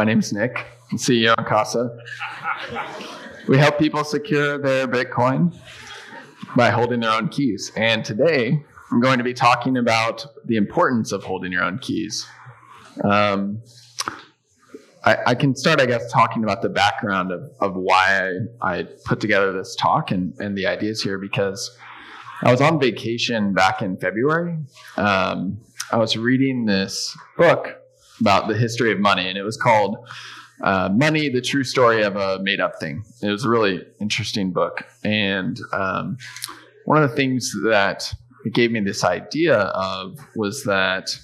My 0.00 0.04
name's 0.04 0.32
Nick, 0.32 0.56
I'm 0.90 0.96
CEO 0.96 1.34
of 1.34 1.44
Casa. 1.44 1.94
We 3.46 3.58
help 3.58 3.78
people 3.78 4.02
secure 4.02 4.56
their 4.56 4.88
Bitcoin 4.88 5.54
by 6.56 6.70
holding 6.70 7.00
their 7.00 7.10
own 7.10 7.28
keys. 7.28 7.70
And 7.76 8.02
today, 8.02 8.64
I'm 8.90 9.00
going 9.02 9.18
to 9.18 9.24
be 9.24 9.34
talking 9.34 9.76
about 9.76 10.26
the 10.46 10.56
importance 10.56 11.12
of 11.12 11.22
holding 11.22 11.52
your 11.52 11.62
own 11.62 11.80
keys. 11.80 12.26
Um, 13.04 13.60
I, 15.04 15.18
I, 15.26 15.34
can 15.34 15.54
start, 15.54 15.82
I 15.82 15.84
guess, 15.84 16.10
talking 16.10 16.44
about 16.44 16.62
the 16.62 16.70
background 16.70 17.30
of, 17.30 17.50
of 17.60 17.74
why 17.74 18.38
I, 18.62 18.78
I 18.78 18.82
put 19.04 19.20
together 19.20 19.52
this 19.52 19.76
talk 19.76 20.12
and, 20.12 20.32
and 20.38 20.56
the 20.56 20.66
ideas 20.66 21.02
here 21.02 21.18
because 21.18 21.76
I 22.40 22.50
was 22.50 22.62
on 22.62 22.80
vacation 22.80 23.52
back 23.52 23.82
in 23.82 23.98
February. 23.98 24.56
Um, 24.96 25.60
I 25.92 25.98
was 25.98 26.16
reading 26.16 26.64
this 26.64 27.14
book 27.36 27.79
about 28.20 28.48
the 28.48 28.56
history 28.56 28.92
of 28.92 29.00
money, 29.00 29.28
and 29.28 29.38
it 29.38 29.42
was 29.42 29.56
called 29.56 29.96
uh, 30.62 30.90
Money, 30.92 31.28
the 31.28 31.40
True 31.40 31.64
Story 31.64 32.02
of 32.02 32.16
a 32.16 32.38
Made 32.42 32.60
Up 32.60 32.78
Thing. 32.78 33.02
It 33.22 33.30
was 33.30 33.44
a 33.44 33.48
really 33.48 33.82
interesting 34.00 34.52
book. 34.52 34.84
And 35.02 35.58
um, 35.72 36.18
one 36.84 37.02
of 37.02 37.10
the 37.10 37.16
things 37.16 37.52
that 37.64 38.12
it 38.44 38.52
gave 38.52 38.70
me 38.70 38.80
this 38.80 39.04
idea 39.04 39.56
of 39.56 40.18
was 40.36 40.64
that 40.64 41.18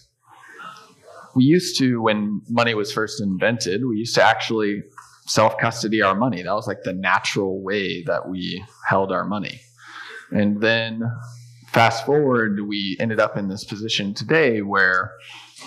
we 1.34 1.44
used 1.44 1.78
to, 1.78 2.00
when 2.00 2.40
money 2.48 2.74
was 2.74 2.92
first 2.92 3.20
invented, 3.20 3.82
we 3.86 3.96
used 3.96 4.14
to 4.14 4.22
actually 4.22 4.82
self 5.26 5.58
custody 5.58 6.00
our 6.00 6.14
money. 6.14 6.42
That 6.42 6.54
was 6.54 6.66
like 6.66 6.82
the 6.82 6.94
natural 6.94 7.62
way 7.62 8.02
that 8.04 8.28
we 8.28 8.64
held 8.88 9.12
our 9.12 9.24
money. 9.24 9.60
And 10.30 10.60
then 10.60 11.02
fast 11.68 12.06
forward, 12.06 12.60
we 12.66 12.96
ended 13.00 13.20
up 13.20 13.36
in 13.36 13.48
this 13.48 13.64
position 13.64 14.14
today 14.14 14.62
where 14.62 15.12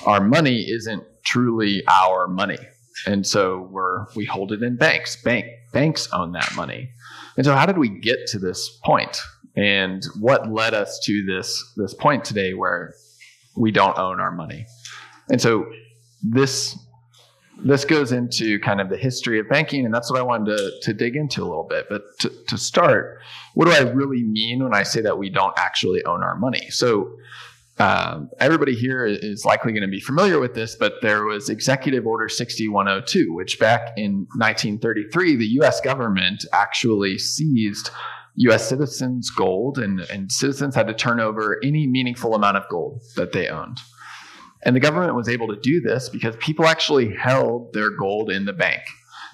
our 0.05 0.21
money 0.21 0.69
isn't 0.69 1.03
truly 1.23 1.83
our 1.87 2.27
money. 2.27 2.59
And 3.05 3.25
so 3.25 3.67
we're 3.71 4.05
we 4.15 4.25
hold 4.25 4.51
it 4.51 4.61
in 4.61 4.75
banks. 4.75 5.21
Bank 5.23 5.45
banks 5.71 6.07
own 6.11 6.33
that 6.33 6.53
money. 6.55 6.89
And 7.37 7.45
so 7.45 7.55
how 7.55 7.65
did 7.65 7.77
we 7.77 7.89
get 7.89 8.27
to 8.27 8.39
this 8.39 8.79
point? 8.83 9.17
And 9.55 10.03
what 10.19 10.51
led 10.51 10.73
us 10.73 10.99
to 11.05 11.25
this 11.25 11.73
this 11.77 11.93
point 11.93 12.25
today 12.25 12.53
where 12.53 12.93
we 13.57 13.71
don't 13.71 13.97
own 13.97 14.19
our 14.19 14.31
money? 14.31 14.65
And 15.29 15.41
so 15.41 15.65
this 16.21 16.77
this 17.63 17.85
goes 17.85 18.11
into 18.11 18.59
kind 18.59 18.79
of 18.79 18.89
the 18.89 18.97
history 18.97 19.39
of 19.39 19.49
banking, 19.49 19.85
and 19.85 19.93
that's 19.93 20.09
what 20.09 20.19
I 20.19 20.23
wanted 20.23 20.57
to, 20.57 20.71
to 20.83 20.93
dig 20.93 21.15
into 21.15 21.41
a 21.41 21.47
little 21.47 21.67
bit. 21.69 21.87
But 21.89 22.03
to, 22.19 22.31
to 22.47 22.57
start, 22.57 23.19
what 23.53 23.65
do 23.65 23.71
I 23.71 23.79
really 23.91 24.23
mean 24.23 24.63
when 24.63 24.73
I 24.73 24.83
say 24.83 25.01
that 25.01 25.17
we 25.17 25.29
don't 25.29 25.53
actually 25.57 26.03
own 26.05 26.23
our 26.23 26.37
money? 26.37 26.69
So, 26.69 27.11
um, 27.79 28.29
everybody 28.39 28.75
here 28.75 29.05
is 29.05 29.45
likely 29.45 29.71
going 29.71 29.83
to 29.83 29.87
be 29.87 30.01
familiar 30.01 30.39
with 30.39 30.53
this, 30.53 30.75
but 30.75 30.95
there 31.01 31.23
was 31.23 31.49
Executive 31.49 32.05
Order 32.05 32.27
6102, 32.27 33.33
which 33.33 33.57
back 33.57 33.93
in 33.95 34.27
1933, 34.35 35.37
the 35.37 35.45
US 35.61 35.79
government 35.79 36.43
actually 36.51 37.17
seized 37.17 37.89
US 38.35 38.67
citizens' 38.67 39.29
gold, 39.29 39.77
and, 39.79 40.01
and 40.11 40.31
citizens 40.31 40.75
had 40.75 40.87
to 40.87 40.93
turn 40.93 41.19
over 41.19 41.59
any 41.63 41.87
meaningful 41.87 42.35
amount 42.35 42.57
of 42.57 42.63
gold 42.69 43.01
that 43.15 43.31
they 43.31 43.47
owned. 43.47 43.77
And 44.65 44.75
the 44.75 44.81
government 44.81 45.15
was 45.15 45.29
able 45.29 45.47
to 45.47 45.59
do 45.61 45.79
this 45.79 46.09
because 46.09 46.35
people 46.37 46.65
actually 46.67 47.15
held 47.15 47.71
their 47.71 47.91
gold 47.91 48.29
in 48.29 48.43
the 48.43 48.53
bank. 48.53 48.81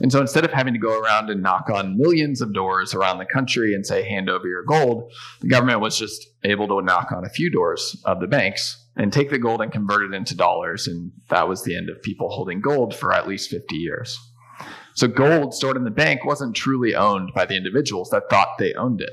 And 0.02 0.12
so 0.12 0.20
instead 0.20 0.46
of 0.46 0.52
having 0.52 0.74
to 0.74 0.80
go 0.80 1.00
around 1.00 1.30
and 1.30 1.42
knock 1.42 1.70
on 1.70 1.98
millions 1.98 2.42
of 2.42 2.54
doors 2.54 2.94
around 2.94 3.18
the 3.18 3.26
country 3.26 3.74
and 3.74 3.86
say, 3.86 4.04
hand 4.04 4.30
over 4.30 4.48
your 4.48 4.64
gold, 4.64 5.12
the 5.42 5.48
government 5.48 5.80
was 5.80 5.98
just 5.98 6.28
able 6.44 6.68
to 6.68 6.82
knock 6.82 7.12
on 7.12 7.26
a 7.26 7.30
few 7.30 7.50
doors 7.50 8.02
of 8.06 8.20
the 8.20 8.28
banks 8.28 8.86
and 8.98 9.12
take 9.12 9.30
the 9.30 9.40
gold 9.40 9.62
and 9.62 9.72
convert 9.72 10.04
it 10.04 10.14
into 10.14 10.36
dollars. 10.36 10.88
And 10.88 11.12
that 11.30 11.48
was 11.48 11.64
the 11.64 11.76
end 11.76 11.90
of 11.90 12.02
people 12.02 12.30
holding 12.30 12.62
gold 12.62 12.96
for 12.96 13.14
at 13.14 13.28
least 13.28 13.50
50 13.50 13.76
years. 13.76 14.18
So 14.96 15.08
gold 15.08 15.54
stored 15.54 15.76
in 15.76 15.84
the 15.84 15.92
bank 15.92 16.24
wasn't 16.24 16.56
truly 16.56 16.96
owned 16.96 17.32
by 17.34 17.46
the 17.46 17.56
individuals 17.56 18.09
that 18.12 18.30
thought 18.30 18.58
they 18.58 18.74
owned 18.74 19.02
it. 19.02 19.12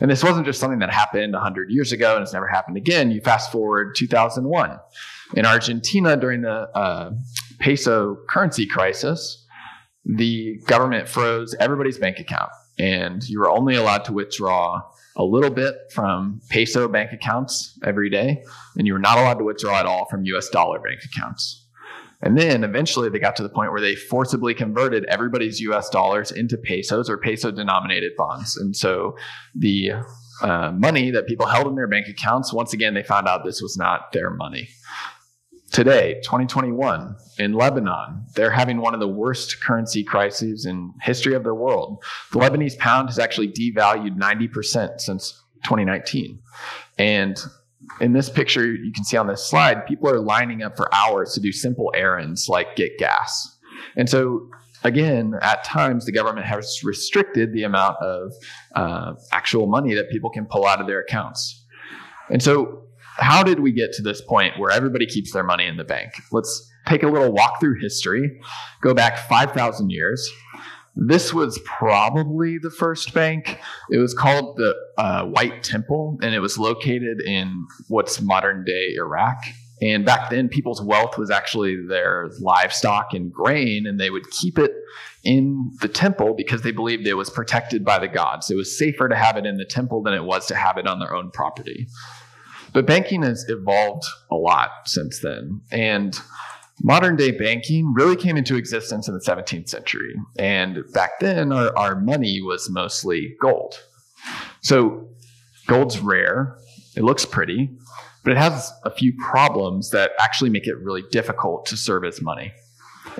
And 0.00 0.10
this 0.10 0.22
wasn't 0.22 0.46
just 0.46 0.60
something 0.60 0.78
that 0.78 0.92
happened 0.92 1.32
100 1.32 1.70
years 1.70 1.92
ago 1.92 2.14
and 2.14 2.22
it's 2.22 2.32
never 2.32 2.46
happened 2.46 2.76
again. 2.76 3.10
You 3.10 3.20
fast 3.20 3.50
forward 3.50 3.94
2001 3.96 4.78
in 5.34 5.46
Argentina 5.46 6.16
during 6.16 6.42
the 6.42 6.70
uh, 6.74 7.10
peso 7.58 8.16
currency 8.28 8.66
crisis, 8.66 9.44
the 10.08 10.58
government 10.66 11.08
froze 11.08 11.54
everybody's 11.60 11.98
bank 11.98 12.18
account, 12.18 12.50
and 12.78 13.28
you 13.28 13.38
were 13.38 13.50
only 13.50 13.76
allowed 13.76 14.04
to 14.06 14.12
withdraw 14.12 14.80
a 15.16 15.24
little 15.24 15.50
bit 15.50 15.74
from 15.92 16.40
peso 16.48 16.88
bank 16.88 17.12
accounts 17.12 17.78
every 17.84 18.08
day, 18.08 18.42
and 18.76 18.86
you 18.86 18.92
were 18.92 18.98
not 18.98 19.18
allowed 19.18 19.38
to 19.38 19.44
withdraw 19.44 19.78
at 19.78 19.86
all 19.86 20.06
from 20.06 20.24
US 20.24 20.48
dollar 20.48 20.78
bank 20.78 21.00
accounts. 21.04 21.66
And 22.20 22.36
then 22.36 22.64
eventually 22.64 23.08
they 23.08 23.18
got 23.18 23.36
to 23.36 23.42
the 23.42 23.48
point 23.48 23.70
where 23.70 23.80
they 23.80 23.94
forcibly 23.94 24.54
converted 24.54 25.04
everybody's 25.04 25.60
US 25.60 25.88
dollars 25.88 26.32
into 26.32 26.56
pesos 26.56 27.08
or 27.08 27.18
peso 27.18 27.50
denominated 27.50 28.12
bonds. 28.16 28.56
And 28.56 28.76
so 28.76 29.16
the 29.54 29.92
uh, 30.42 30.72
money 30.72 31.10
that 31.10 31.26
people 31.26 31.46
held 31.46 31.66
in 31.66 31.74
their 31.74 31.86
bank 31.86 32.06
accounts, 32.08 32.52
once 32.52 32.72
again, 32.72 32.94
they 32.94 33.02
found 33.02 33.28
out 33.28 33.44
this 33.44 33.60
was 33.60 33.76
not 33.76 34.12
their 34.12 34.30
money. 34.30 34.68
Today, 35.72 36.14
2021, 36.24 37.14
in 37.38 37.52
Lebanon, 37.52 38.24
they're 38.34 38.50
having 38.50 38.78
one 38.78 38.94
of 38.94 39.00
the 39.00 39.08
worst 39.08 39.62
currency 39.62 40.02
crises 40.02 40.64
in 40.64 40.94
history 41.02 41.34
of 41.34 41.44
their 41.44 41.54
world. 41.54 42.02
The 42.32 42.38
Lebanese 42.38 42.78
pound 42.78 43.10
has 43.10 43.18
actually 43.18 43.52
devalued 43.52 44.16
90% 44.16 45.00
since 45.00 45.42
2019. 45.64 46.40
And 46.96 47.38
in 48.00 48.12
this 48.12 48.30
picture 48.30 48.72
you 48.72 48.92
can 48.92 49.04
see 49.04 49.16
on 49.16 49.26
this 49.26 49.44
slide, 49.48 49.86
people 49.86 50.08
are 50.08 50.20
lining 50.20 50.62
up 50.62 50.76
for 50.76 50.92
hours 50.94 51.34
to 51.34 51.40
do 51.40 51.52
simple 51.52 51.92
errands 51.94 52.48
like 52.48 52.74
get 52.74 52.96
gas. 52.98 53.58
And 53.94 54.08
so, 54.08 54.48
again, 54.84 55.34
at 55.42 55.64
times 55.64 56.06
the 56.06 56.12
government 56.12 56.46
has 56.46 56.80
restricted 56.82 57.52
the 57.52 57.64
amount 57.64 57.96
of 58.00 58.32
uh, 58.74 59.14
actual 59.32 59.66
money 59.66 59.94
that 59.94 60.10
people 60.10 60.30
can 60.30 60.46
pull 60.46 60.66
out 60.66 60.80
of 60.80 60.86
their 60.86 61.00
accounts. 61.00 61.66
And 62.30 62.42
so, 62.42 62.87
how 63.18 63.42
did 63.42 63.60
we 63.60 63.72
get 63.72 63.92
to 63.94 64.02
this 64.02 64.20
point 64.20 64.58
where 64.58 64.70
everybody 64.70 65.06
keeps 65.06 65.32
their 65.32 65.44
money 65.44 65.66
in 65.66 65.76
the 65.76 65.84
bank? 65.84 66.12
Let's 66.32 66.70
take 66.86 67.02
a 67.02 67.08
little 67.08 67.32
walk 67.32 67.60
through 67.60 67.80
history, 67.80 68.40
go 68.80 68.94
back 68.94 69.18
5,000 69.28 69.90
years. 69.90 70.28
This 70.96 71.32
was 71.32 71.60
probably 71.64 72.58
the 72.58 72.70
first 72.70 73.14
bank. 73.14 73.60
It 73.90 73.98
was 73.98 74.14
called 74.14 74.56
the 74.56 74.74
uh, 74.96 75.26
White 75.26 75.62
Temple, 75.62 76.18
and 76.22 76.34
it 76.34 76.40
was 76.40 76.58
located 76.58 77.20
in 77.20 77.66
what's 77.86 78.20
modern 78.20 78.64
day 78.64 78.94
Iraq. 78.96 79.36
And 79.80 80.04
back 80.04 80.30
then, 80.30 80.48
people's 80.48 80.82
wealth 80.82 81.16
was 81.16 81.30
actually 81.30 81.86
their 81.86 82.30
livestock 82.40 83.14
and 83.14 83.32
grain, 83.32 83.86
and 83.86 84.00
they 84.00 84.10
would 84.10 84.28
keep 84.30 84.58
it 84.58 84.72
in 85.22 85.70
the 85.80 85.88
temple 85.88 86.34
because 86.34 86.62
they 86.62 86.72
believed 86.72 87.06
it 87.06 87.14
was 87.14 87.30
protected 87.30 87.84
by 87.84 87.98
the 87.98 88.08
gods. 88.08 88.50
It 88.50 88.56
was 88.56 88.76
safer 88.76 89.08
to 89.08 89.14
have 89.14 89.36
it 89.36 89.46
in 89.46 89.56
the 89.56 89.64
temple 89.64 90.02
than 90.02 90.14
it 90.14 90.24
was 90.24 90.46
to 90.46 90.56
have 90.56 90.78
it 90.78 90.86
on 90.86 90.98
their 90.98 91.14
own 91.14 91.30
property. 91.30 91.86
But 92.78 92.86
banking 92.86 93.24
has 93.24 93.44
evolved 93.48 94.04
a 94.30 94.36
lot 94.36 94.70
since 94.86 95.18
then. 95.18 95.62
And 95.72 96.16
modern 96.80 97.16
day 97.16 97.32
banking 97.32 97.92
really 97.92 98.14
came 98.14 98.36
into 98.36 98.54
existence 98.54 99.08
in 99.08 99.14
the 99.14 99.20
17th 99.20 99.68
century. 99.68 100.14
And 100.38 100.84
back 100.92 101.18
then, 101.18 101.50
our, 101.50 101.76
our 101.76 102.00
money 102.00 102.40
was 102.40 102.70
mostly 102.70 103.34
gold. 103.40 103.82
So 104.60 105.08
gold's 105.66 105.98
rare, 105.98 106.56
it 106.94 107.02
looks 107.02 107.24
pretty, 107.24 107.68
but 108.22 108.34
it 108.34 108.36
has 108.36 108.72
a 108.84 108.92
few 108.92 109.12
problems 109.18 109.90
that 109.90 110.12
actually 110.20 110.50
make 110.50 110.68
it 110.68 110.78
really 110.78 111.02
difficult 111.10 111.66
to 111.66 111.76
serve 111.76 112.04
as 112.04 112.22
money. 112.22 112.52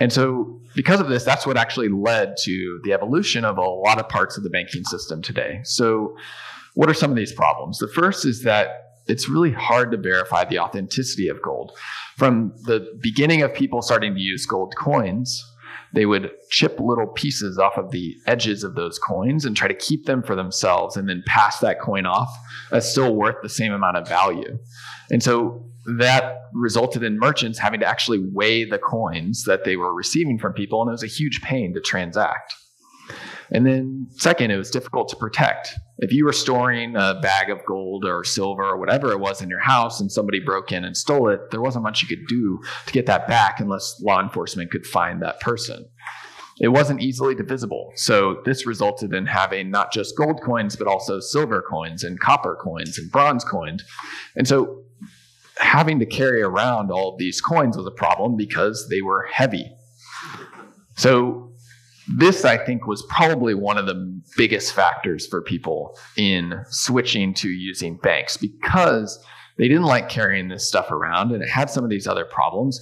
And 0.00 0.12
so, 0.12 0.60
because 0.76 1.00
of 1.00 1.08
this, 1.08 1.24
that's 1.24 1.48
what 1.48 1.56
actually 1.56 1.88
led 1.88 2.36
to 2.44 2.80
the 2.84 2.92
evolution 2.92 3.44
of 3.44 3.58
a 3.58 3.62
lot 3.62 3.98
of 3.98 4.08
parts 4.08 4.38
of 4.38 4.44
the 4.44 4.50
banking 4.50 4.84
system 4.84 5.20
today. 5.20 5.62
So, 5.64 6.16
what 6.74 6.88
are 6.88 6.94
some 6.94 7.10
of 7.10 7.16
these 7.16 7.32
problems? 7.32 7.78
The 7.78 7.88
first 7.88 8.24
is 8.24 8.44
that 8.44 8.88
it's 9.08 9.28
really 9.28 9.52
hard 9.52 9.91
to 9.91 9.96
verify 9.96 10.44
the 10.44 10.58
authenticity 10.58 11.28
of 11.28 11.42
gold. 11.42 11.72
From 12.16 12.52
the 12.64 12.86
beginning 13.00 13.42
of 13.42 13.54
people 13.54 13.82
starting 13.82 14.14
to 14.14 14.20
use 14.20 14.46
gold 14.46 14.74
coins, 14.76 15.44
they 15.94 16.04
would 16.04 16.30
chip 16.50 16.78
little 16.78 17.06
pieces 17.06 17.59
off 17.59 17.78
of 17.78 17.91
the 17.91 18.15
edges 18.27 18.62
of 18.62 18.74
those 18.74 18.98
coins 18.98 19.44
and 19.44 19.56
try 19.56 19.68
to 19.68 19.74
keep 19.74 20.04
them 20.04 20.22
for 20.22 20.36
themselves 20.36 20.97
and 20.97 21.09
then 21.09 21.22
pass 21.27 21.60
that 21.60 21.80
coin 21.80 22.04
off 22.04 22.28
as 22.71 22.91
still 22.91 23.15
worth 23.15 23.36
the 23.42 23.48
same 23.48 23.72
amount 23.72 23.97
of 23.97 24.06
value. 24.06 24.59
And 25.10 25.22
so 25.22 25.65
that 25.98 26.36
resulted 26.53 27.03
in 27.03 27.18
merchants 27.18 27.59
having 27.59 27.80
to 27.80 27.86
actually 27.86 28.22
weigh 28.33 28.65
the 28.65 28.78
coins 28.78 29.44
that 29.44 29.65
they 29.65 29.77
were 29.77 29.94
receiving 29.94 30.38
from 30.38 30.53
people, 30.53 30.83
and 30.83 30.91
it 30.91 30.92
was 30.92 31.03
a 31.03 31.06
huge 31.06 31.41
pain 31.42 31.72
to 31.72 31.80
transact. 31.80 32.54
And 33.50 33.66
then, 33.66 34.09
second, 34.10 34.50
it 34.50 34.56
was 34.56 34.71
difficult 34.71 35.09
to 35.09 35.16
protect. 35.16 35.74
If 35.98 36.12
you 36.12 36.24
were 36.24 36.33
storing 36.33 36.97
a 36.97 37.18
bag 37.22 37.50
of 37.50 37.65
gold 37.66 38.04
or 38.04 38.24
silver 38.24 38.62
or 38.62 38.78
whatever 38.78 39.10
it 39.12 39.21
was 39.21 39.42
in 39.42 39.48
your 39.48 39.60
house 39.60 40.00
and 40.00 40.12
somebody 40.12 40.41
broke 40.41 40.71
in 40.72 40.84
and 40.84 40.97
stole 40.97 41.28
it, 41.28 41.50
there 41.50 41.60
wasn't 41.60 41.84
much 41.84 42.03
you 42.03 42.09
could 42.09 42.27
do 42.28 42.60
to 42.86 42.92
get 42.92 43.06
that 43.06 43.27
back 43.27 43.60
unless 43.60 44.00
law 44.03 44.21
enforcement 44.21 44.71
could 44.71 44.86
find 44.86 45.22
that 45.22 45.41
person. 45.41 45.86
It 46.60 46.68
wasn't 46.68 47.03
easily 47.03 47.34
divisible. 47.34 47.92
So, 47.95 48.42
this 48.45 48.66
resulted 48.66 49.15
in 49.15 49.27
having 49.27 49.71
not 49.71 49.92
just 49.92 50.16
gold 50.16 50.41
coins, 50.45 50.77
but 50.77 50.89
also 50.89 51.21
silver 51.21 51.62
coins 51.68 52.04
and 52.04 52.18
copper 52.18 52.56
coins 52.60 52.98
and 52.98 53.10
bronze 53.10 53.45
coins. 53.45 53.84
And 54.36 54.47
so, 54.47 54.83
having 55.59 55.98
to 56.00 56.06
carry 56.06 56.42
around 56.42 56.91
all 56.91 57.12
of 57.12 57.18
these 57.18 57.41
coins 57.41 57.77
was 57.77 57.86
a 57.86 57.92
problem 57.92 58.36
because 58.36 58.89
they 58.91 59.03
were 59.03 59.27
heavy 59.33 59.71
So, 60.97 61.53
this 62.16 62.45
I 62.45 62.57
think 62.57 62.87
was 62.87 63.07
probably 63.09 63.55
one 63.55 63.78
of 63.78 63.87
the 63.87 64.21
biggest 64.37 64.72
factors 64.72 65.27
for 65.27 65.43
people 65.43 65.99
in 66.16 66.55
switching 66.71 67.34
to 67.34 67.49
using 67.49 67.97
banks 67.97 68.37
because 68.37 69.22
they 69.59 69.69
didn't 69.69 69.84
like 69.84 70.09
carrying 70.09 70.49
this 70.49 70.66
stuff 70.66 70.91
around 70.91 71.33
and 71.33 71.43
it 71.43 71.49
had 71.49 71.71
some 71.71 71.84
of 71.84 71.91
these 71.91 72.07
other 72.07 72.25
problems. 72.25 72.81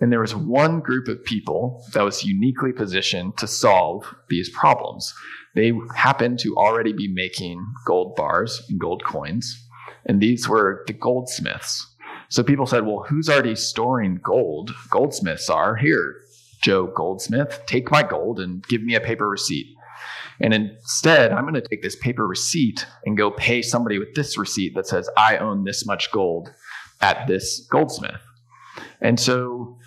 And 0.00 0.12
there 0.12 0.20
was 0.20 0.34
one 0.34 0.80
group 0.80 1.08
of 1.08 1.24
people 1.24 1.84
that 1.92 2.04
was 2.04 2.24
uniquely 2.24 2.72
positioned 2.72 3.36
to 3.38 3.46
solve 3.46 4.14
these 4.28 4.48
problems. 4.50 5.12
They 5.54 5.72
happened 5.96 6.38
to 6.40 6.54
already 6.56 6.92
be 6.92 7.08
making 7.08 7.64
gold 7.86 8.14
bars 8.14 8.62
and 8.68 8.78
gold 8.78 9.02
coins, 9.04 9.66
and 10.06 10.20
these 10.20 10.48
were 10.48 10.84
the 10.86 10.92
goldsmiths. 10.92 11.84
So 12.28 12.44
people 12.44 12.66
said, 12.66 12.86
well, 12.86 13.04
who's 13.08 13.28
already 13.28 13.56
storing 13.56 14.20
gold? 14.22 14.70
Goldsmiths 14.90 15.48
are 15.48 15.74
here. 15.74 16.14
Joe 16.62 16.86
Goldsmith, 16.86 17.62
take 17.66 17.90
my 17.90 18.02
gold 18.02 18.40
and 18.40 18.66
give 18.66 18.82
me 18.82 18.94
a 18.94 19.00
paper 19.00 19.28
receipt. 19.28 19.74
And 20.40 20.54
instead, 20.54 21.32
I'm 21.32 21.42
going 21.42 21.54
to 21.54 21.60
take 21.60 21.82
this 21.82 21.96
paper 21.96 22.26
receipt 22.26 22.86
and 23.04 23.16
go 23.16 23.30
pay 23.30 23.62
somebody 23.62 23.98
with 23.98 24.14
this 24.14 24.38
receipt 24.38 24.74
that 24.74 24.86
says, 24.86 25.10
I 25.16 25.36
own 25.38 25.64
this 25.64 25.84
much 25.84 26.12
gold 26.12 26.52
at 27.00 27.26
this 27.26 27.66
goldsmith. 27.70 28.20
And 29.00 29.18
so 29.18 29.78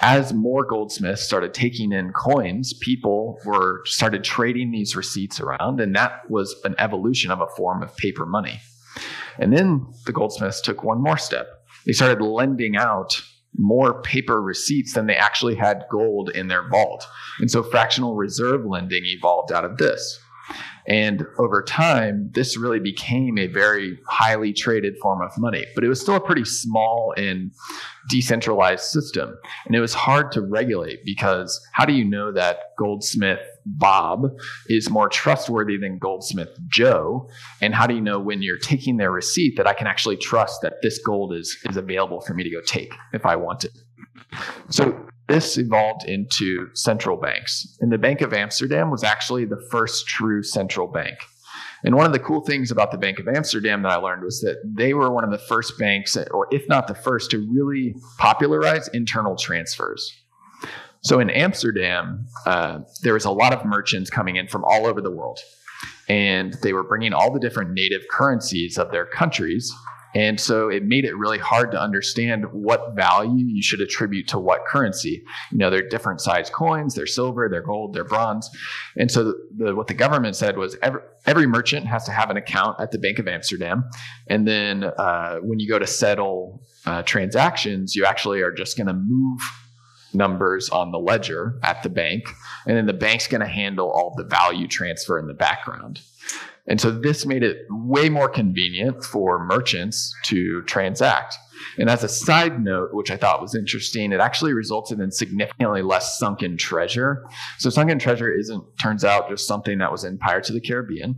as 0.00 0.32
more 0.32 0.64
goldsmiths 0.64 1.22
started 1.22 1.54
taking 1.54 1.92
in 1.92 2.12
coins, 2.12 2.74
people 2.74 3.38
were 3.44 3.82
started 3.84 4.24
trading 4.24 4.70
these 4.70 4.94
receipts 4.94 5.40
around, 5.40 5.80
and 5.80 5.94
that 5.96 6.28
was 6.30 6.54
an 6.64 6.74
evolution 6.78 7.30
of 7.30 7.40
a 7.40 7.46
form 7.56 7.82
of 7.82 7.96
paper 7.96 8.26
money. 8.26 8.60
And 9.38 9.52
then 9.52 9.86
the 10.06 10.12
goldsmiths 10.12 10.60
took 10.60 10.84
one 10.84 11.02
more 11.02 11.18
step. 11.18 11.48
They 11.86 11.92
started 11.92 12.22
lending 12.22 12.76
out 12.76 13.22
more 13.56 14.02
paper 14.02 14.42
receipts 14.42 14.94
than 14.94 15.06
they 15.06 15.16
actually 15.16 15.54
had 15.54 15.84
gold 15.90 16.30
in 16.30 16.48
their 16.48 16.68
vault. 16.68 17.06
And 17.38 17.50
so 17.50 17.62
fractional 17.62 18.16
reserve 18.16 18.64
lending 18.64 19.02
evolved 19.04 19.52
out 19.52 19.64
of 19.64 19.78
this. 19.78 20.20
And 20.86 21.24
over 21.38 21.62
time, 21.62 22.30
this 22.34 22.58
really 22.58 22.80
became 22.80 23.38
a 23.38 23.46
very 23.46 23.98
highly 24.06 24.52
traded 24.52 24.98
form 25.00 25.22
of 25.22 25.30
money, 25.38 25.64
but 25.74 25.82
it 25.82 25.88
was 25.88 26.00
still 26.00 26.16
a 26.16 26.20
pretty 26.20 26.44
small 26.44 27.14
and 27.16 27.52
decentralized 28.10 28.84
system. 28.84 29.34
And 29.64 29.74
it 29.74 29.80
was 29.80 29.94
hard 29.94 30.30
to 30.32 30.42
regulate 30.42 31.04
because 31.04 31.58
how 31.72 31.86
do 31.86 31.94
you 31.94 32.04
know 32.04 32.32
that 32.32 32.76
Goldsmith 32.78 33.40
Bob 33.66 34.26
is 34.68 34.90
more 34.90 35.08
trustworthy 35.08 35.76
than 35.76 35.98
Goldsmith 35.98 36.56
Joe? 36.68 37.28
And 37.60 37.74
how 37.74 37.86
do 37.86 37.94
you 37.94 38.00
know 38.00 38.18
when 38.18 38.42
you're 38.42 38.58
taking 38.58 38.96
their 38.96 39.10
receipt 39.10 39.56
that 39.56 39.66
I 39.66 39.72
can 39.72 39.86
actually 39.86 40.16
trust 40.16 40.60
that 40.62 40.74
this 40.82 40.98
gold 40.98 41.34
is, 41.34 41.56
is 41.68 41.76
available 41.76 42.20
for 42.20 42.34
me 42.34 42.44
to 42.44 42.50
go 42.50 42.60
take 42.66 42.92
if 43.12 43.24
I 43.26 43.36
want 43.36 43.64
it? 43.64 43.72
So 44.68 45.06
this 45.28 45.56
evolved 45.56 46.04
into 46.06 46.68
central 46.74 47.16
banks. 47.16 47.76
And 47.80 47.92
the 47.92 47.98
Bank 47.98 48.20
of 48.20 48.32
Amsterdam 48.32 48.90
was 48.90 49.04
actually 49.04 49.44
the 49.44 49.62
first 49.70 50.06
true 50.06 50.42
central 50.42 50.86
bank. 50.86 51.16
And 51.84 51.94
one 51.96 52.06
of 52.06 52.12
the 52.12 52.18
cool 52.18 52.40
things 52.40 52.70
about 52.70 52.92
the 52.92 52.98
Bank 52.98 53.18
of 53.18 53.28
Amsterdam 53.28 53.82
that 53.82 53.92
I 53.92 53.96
learned 53.96 54.22
was 54.22 54.40
that 54.40 54.56
they 54.64 54.94
were 54.94 55.12
one 55.12 55.24
of 55.24 55.30
the 55.30 55.38
first 55.38 55.78
banks, 55.78 56.16
or 56.30 56.48
if 56.50 56.66
not 56.66 56.86
the 56.86 56.94
first, 56.94 57.30
to 57.32 57.46
really 57.52 57.94
popularize 58.18 58.88
internal 58.88 59.36
transfers. 59.36 60.23
So 61.04 61.20
in 61.20 61.30
Amsterdam, 61.30 62.26
uh, 62.46 62.80
there 63.02 63.14
was 63.14 63.24
a 63.24 63.30
lot 63.30 63.52
of 63.52 63.64
merchants 63.64 64.10
coming 64.10 64.36
in 64.36 64.48
from 64.48 64.64
all 64.64 64.86
over 64.86 65.00
the 65.00 65.10
world. 65.10 65.38
And 66.08 66.54
they 66.62 66.72
were 66.72 66.82
bringing 66.82 67.12
all 67.12 67.32
the 67.32 67.40
different 67.40 67.72
native 67.72 68.02
currencies 68.10 68.76
of 68.78 68.90
their 68.90 69.06
countries 69.06 69.72
and 70.14 70.40
so 70.40 70.68
it 70.68 70.84
made 70.84 71.04
it 71.04 71.16
really 71.16 71.38
hard 71.38 71.72
to 71.72 71.80
understand 71.80 72.44
what 72.52 72.94
value 72.94 73.46
you 73.46 73.62
should 73.62 73.80
attribute 73.80 74.28
to 74.28 74.38
what 74.38 74.64
currency. 74.64 75.24
You 75.50 75.58
know, 75.58 75.70
they're 75.70 75.88
different 75.88 76.20
size 76.20 76.48
coins, 76.50 76.94
they're 76.94 77.06
silver, 77.06 77.48
they're 77.50 77.62
gold, 77.62 77.94
they're 77.94 78.04
bronze. 78.04 78.48
And 78.96 79.10
so 79.10 79.24
the, 79.24 79.48
the, 79.56 79.74
what 79.74 79.88
the 79.88 79.94
government 79.94 80.36
said 80.36 80.56
was 80.56 80.76
every, 80.82 81.00
every 81.26 81.46
merchant 81.46 81.86
has 81.86 82.04
to 82.04 82.12
have 82.12 82.30
an 82.30 82.36
account 82.36 82.80
at 82.80 82.92
the 82.92 82.98
Bank 82.98 83.18
of 83.18 83.26
Amsterdam. 83.26 83.84
And 84.28 84.46
then 84.46 84.84
uh, 84.84 85.38
when 85.38 85.58
you 85.58 85.68
go 85.68 85.80
to 85.80 85.86
settle 85.86 86.62
uh, 86.86 87.02
transactions, 87.02 87.96
you 87.96 88.04
actually 88.04 88.40
are 88.40 88.52
just 88.52 88.76
going 88.76 88.86
to 88.86 88.94
move 88.94 89.40
numbers 90.14 90.68
on 90.70 90.92
the 90.92 90.98
ledger 90.98 91.58
at 91.62 91.82
the 91.82 91.88
bank. 91.88 92.24
And 92.66 92.76
then 92.76 92.86
the 92.86 92.92
bank's 92.92 93.26
going 93.26 93.40
to 93.40 93.46
handle 93.46 93.90
all 93.90 94.14
the 94.16 94.24
value 94.24 94.66
transfer 94.66 95.18
in 95.18 95.26
the 95.26 95.34
background. 95.34 96.00
And 96.66 96.80
so 96.80 96.90
this 96.90 97.26
made 97.26 97.42
it 97.42 97.66
way 97.68 98.08
more 98.08 98.28
convenient 98.28 99.04
for 99.04 99.44
merchants 99.44 100.14
to 100.24 100.62
transact. 100.62 101.36
And 101.78 101.90
as 101.90 102.04
a 102.04 102.08
side 102.08 102.62
note, 102.62 102.90
which 102.92 103.10
I 103.10 103.16
thought 103.16 103.40
was 103.40 103.54
interesting, 103.54 104.12
it 104.12 104.20
actually 104.20 104.52
resulted 104.52 105.00
in 105.00 105.10
significantly 105.10 105.82
less 105.82 106.18
sunken 106.18 106.56
treasure. 106.56 107.24
So 107.58 107.70
sunken 107.70 107.98
treasure 107.98 108.32
isn't, 108.32 108.62
turns 108.80 109.04
out, 109.04 109.28
just 109.28 109.46
something 109.46 109.78
that 109.78 109.90
was 109.90 110.04
in 110.04 110.18
Pirates 110.18 110.48
of 110.48 110.54
the 110.54 110.60
Caribbean. 110.60 111.16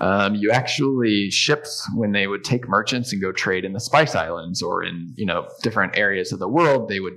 Um, 0.00 0.34
you 0.34 0.50
actually 0.50 1.30
ships 1.30 1.88
when 1.94 2.12
they 2.12 2.26
would 2.26 2.44
take 2.44 2.68
merchants 2.68 3.12
and 3.12 3.22
go 3.22 3.32
trade 3.32 3.64
in 3.64 3.72
the 3.72 3.80
Spice 3.80 4.14
Islands 4.14 4.60
or 4.62 4.82
in 4.82 5.14
you 5.16 5.26
know 5.26 5.48
different 5.62 5.96
areas 5.96 6.32
of 6.32 6.40
the 6.40 6.48
world, 6.48 6.88
they 6.88 7.00
would 7.00 7.16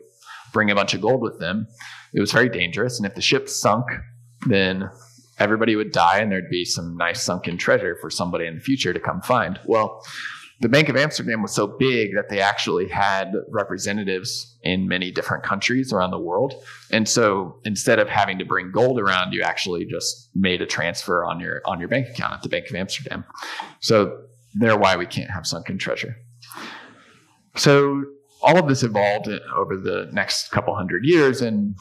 bring 0.53 0.71
a 0.71 0.75
bunch 0.75 0.93
of 0.93 1.01
gold 1.01 1.21
with 1.21 1.39
them. 1.39 1.67
It 2.13 2.19
was 2.19 2.31
very 2.31 2.49
dangerous, 2.49 2.99
and 2.99 3.05
if 3.05 3.15
the 3.15 3.21
ship 3.21 3.49
sunk, 3.49 3.85
then 4.47 4.89
everybody 5.39 5.75
would 5.75 5.91
die 5.91 6.19
and 6.19 6.31
there'd 6.31 6.49
be 6.49 6.65
some 6.65 6.97
nice 6.97 7.21
sunken 7.21 7.57
treasure 7.57 7.95
for 8.01 8.09
somebody 8.09 8.47
in 8.47 8.55
the 8.55 8.61
future 8.61 8.93
to 8.93 8.99
come 8.99 9.21
find. 9.21 9.59
Well, 9.65 10.03
the 10.59 10.69
Bank 10.69 10.89
of 10.89 10.95
Amsterdam 10.95 11.43
was 11.43 11.53
so 11.53 11.67
big 11.67 12.15
that 12.15 12.29
they 12.29 12.41
actually 12.41 12.87
had 12.87 13.31
representatives 13.49 14.57
in 14.63 14.87
many 14.87 15.11
different 15.11 15.43
countries 15.43 15.93
around 15.93 16.09
the 16.09 16.19
world. 16.19 16.55
And 16.91 17.07
so 17.07 17.59
instead 17.63 17.99
of 17.99 18.09
having 18.09 18.39
to 18.39 18.45
bring 18.45 18.71
gold 18.71 18.99
around, 18.99 19.33
you 19.33 19.43
actually 19.43 19.85
just 19.85 20.31
made 20.33 20.63
a 20.63 20.65
transfer 20.65 21.23
on 21.23 21.39
your 21.39 21.61
on 21.65 21.79
your 21.79 21.89
bank 21.89 22.07
account 22.09 22.33
at 22.33 22.41
the 22.41 22.49
Bank 22.49 22.69
of 22.69 22.75
Amsterdam. 22.75 23.23
So 23.81 24.19
they're 24.55 24.77
why 24.77 24.97
we 24.97 25.05
can't 25.05 25.29
have 25.29 25.45
sunken 25.45 25.77
treasure. 25.77 26.15
So 27.55 28.03
all 28.41 28.57
of 28.57 28.67
this 28.67 28.83
evolved 28.83 29.27
over 29.55 29.77
the 29.77 30.09
next 30.11 30.51
couple 30.51 30.75
hundred 30.75 31.05
years 31.05 31.41
and 31.41 31.75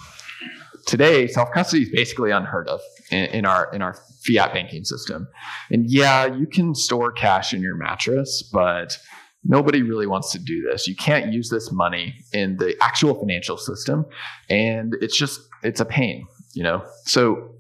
today 0.87 1.27
self 1.27 1.51
custody 1.53 1.83
is 1.83 1.91
basically 1.91 2.31
unheard 2.31 2.69
of 2.69 2.81
in, 3.11 3.25
in, 3.27 3.45
our 3.45 3.73
in 3.75 3.83
our 3.83 3.95
fiat 4.25 4.55
banking 4.55 4.85
system. 4.85 5.29
And 5.71 5.91
yeah, 5.91 6.27
you 6.27 6.47
can 6.47 6.75
store 6.75 7.13
cash 7.13 7.53
in 7.53 7.61
your 7.61 7.77
mattress, 7.77 8.43
but 8.53 8.99
nobody 9.45 9.83
really 9.83 10.07
wants 10.07 10.33
to 10.33 10.39
do 10.39 10.63
this. 10.63 10.87
You 10.87 10.97
can't 10.97 11.33
use 11.33 11.51
this 11.51 11.71
money 11.71 12.15
in 12.33 12.57
the 12.57 12.77
actual 12.81 13.15
financial 13.15 13.57
system, 13.57 14.07
and 14.49 14.95
it's 15.01 15.17
just 15.17 15.41
it's 15.63 15.81
a 15.81 15.85
pain, 15.85 16.27
you 16.55 16.63
know. 16.63 16.85
So 17.05 17.53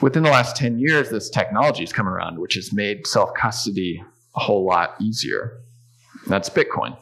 within 0.00 0.24
the 0.24 0.30
last 0.30 0.56
10 0.56 0.80
years 0.80 1.10
this 1.10 1.30
technology 1.30 1.82
has 1.82 1.92
come 1.92 2.08
around 2.08 2.40
which 2.40 2.54
has 2.54 2.72
made 2.72 3.06
self 3.06 3.32
custody 3.34 4.02
a 4.34 4.40
whole 4.40 4.66
lot 4.66 4.94
easier. 5.00 5.60
That's 6.26 6.48
Bitcoin. 6.48 6.96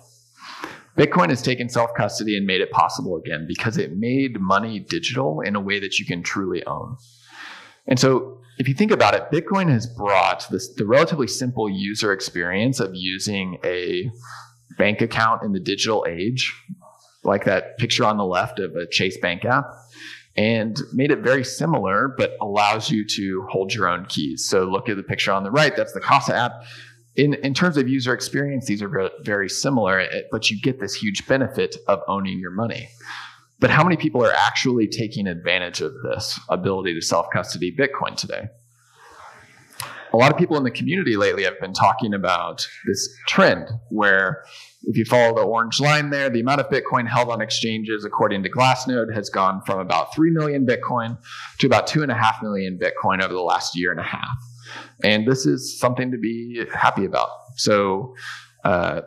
Bitcoin 0.97 1.31
has 1.31 1.43
taken 1.43 1.69
self 1.69 1.91
custody 1.95 2.37
and 2.37 2.47
made 2.47 2.61
it 2.61 2.71
possible 2.71 3.17
again 3.17 3.47
because 3.47 3.77
it 3.79 3.97
made 3.97 4.41
money 4.41 4.81
digital 4.81 5.41
in 5.41 5.57
a 5.57 5.61
way 5.61 5.81
that 5.81 5.99
you 5.99 6.07
can 6.07 6.23
truly 6.23 6.65
own. 6.67 6.97
And 7.87 7.99
so, 7.99 8.39
if 8.59 8.69
you 8.69 8.75
think 8.75 8.91
about 8.91 9.15
it, 9.15 9.31
Bitcoin 9.33 9.71
has 9.71 9.87
brought 9.87 10.47
this, 10.51 10.69
the 10.75 10.85
relatively 10.85 11.27
simple 11.27 11.71
user 11.71 12.13
experience 12.13 12.79
of 12.79 12.91
using 12.93 13.59
a 13.65 14.11
bank 14.77 15.01
account 15.01 15.43
in 15.43 15.53
the 15.53 15.61
digital 15.61 16.05
age, 16.09 16.55
like 17.25 17.45
that 17.45 17.79
picture 17.79 18.05
on 18.05 18.19
the 18.19 18.25
left 18.25 18.59
of 18.59 18.75
a 18.77 18.87
Chase 18.87 19.19
Bank 19.19 19.45
app, 19.45 19.65
and 20.37 20.79
made 20.93 21.11
it 21.11 21.21
very 21.21 21.45
similar, 21.45 22.15
but 22.17 22.37
allows 22.43 22.91
you 22.91 23.07
to 23.07 23.47
hold 23.51 23.73
your 23.73 23.89
own 23.89 24.05
keys. 24.07 24.47
So, 24.47 24.65
look 24.65 24.89
at 24.89 24.97
the 24.97 25.03
picture 25.03 25.33
on 25.33 25.45
the 25.45 25.51
right, 25.51 25.75
that's 25.75 25.93
the 25.93 26.01
Casa 26.01 26.35
app 26.35 26.53
in, 27.21 27.35
in 27.35 27.53
terms 27.53 27.77
of 27.77 27.87
user 27.87 28.15
experience, 28.15 28.65
these 28.65 28.83
are 28.83 29.11
very 29.23 29.49
similar, 29.49 30.01
eh, 30.01 30.23
but 30.33 30.51
you 30.51 30.59
get 30.59 30.81
this 30.81 30.95
huge 30.95 31.27
benefit 31.27 31.77
of 31.87 32.01
owning 32.09 32.39
your 32.39 32.51
money. 32.51 32.89
But 33.59 33.69
how 33.69 33.85
many 33.85 33.99
people 33.99 34.25
are 34.25 34.33
actually 34.33 34.89
taking 34.89 35.27
advantage 35.27 35.83
of 35.83 35.93
this 36.03 36.41
ability 36.49 36.95
to 36.95 37.03
self 37.03 37.27
custody 37.31 37.77
Bitcoin 37.77 38.17
today? 38.17 38.49
A 40.15 40.17
lot 40.17 40.33
of 40.33 40.39
people 40.39 40.57
in 40.57 40.65
the 40.65 40.71
community 40.71 41.17
lately 41.17 41.45
have 41.45 41.61
been 41.61 41.75
talking 41.75 42.15
about 42.15 42.67
this 42.87 43.15
trend 43.29 43.69
where 43.91 44.43
if 44.85 44.97
you 44.97 45.05
follow 45.05 45.37
the 45.37 45.43
orange 45.43 45.79
line 45.79 46.09
there, 46.09 46.31
the 46.31 46.41
amount 46.41 46.63
of 46.63 46.71
Bitcoin 46.71 47.07
held 47.07 47.29
on 47.29 47.43
exchanges, 47.43 48.03
according 48.07 48.43
to 48.45 48.51
Glassnode, 48.51 49.15
has 49.15 49.29
gone 49.29 49.61
from 49.67 49.79
about 49.79 50.15
3 50.15 50.31
million 50.31 50.67
Bitcoin 50.67 51.19
to 51.59 51.67
about 51.67 51.87
2.5 51.87 52.43
million 52.43 52.79
Bitcoin 52.79 53.23
over 53.23 53.35
the 53.35 53.43
last 53.43 53.77
year 53.77 53.91
and 53.91 54.01
a 54.01 54.05
half. 54.05 54.39
And 55.05 55.27
this 55.27 55.47
is 55.47 55.79
something 55.79 56.11
to 56.11 56.19
be 56.19 56.65
happy 56.75 57.05
about. 57.05 57.29
So, 57.57 58.15
uh, 58.65 59.03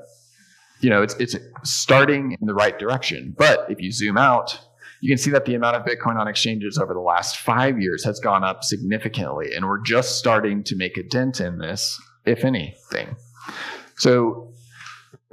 you 0.82 0.90
know, 0.90 1.02
it's, 1.02 1.16
it's 1.16 1.36
starting 1.64 2.38
in 2.40 2.48
the 2.48 2.54
right 2.54 2.78
direction. 2.78 3.34
But 3.38 3.70
if 3.70 3.82
you 3.82 3.92
zoom 3.92 4.18
out, 4.18 4.60
you 5.02 5.10
can 5.10 5.18
see 5.18 5.32
that 5.32 5.46
the 5.46 5.56
amount 5.56 5.76
of 5.76 5.84
Bitcoin 5.84 6.18
on 6.18 6.28
exchanges 6.28 6.78
over 6.78 6.94
the 6.94 7.02
last 7.02 7.38
five 7.38 7.80
years 7.80 8.04
has 8.06 8.20
gone 8.20 8.44
up 8.44 8.64
significantly. 8.64 9.54
And 9.54 9.66
we're 9.66 9.82
just 9.82 10.18
starting 10.18 10.64
to 10.64 10.76
make 10.76 10.98
a 10.98 11.04
dent 11.04 11.42
in 11.42 11.58
this, 11.58 12.02
if 12.26 12.46
anything. 12.46 13.16
So 13.98 14.53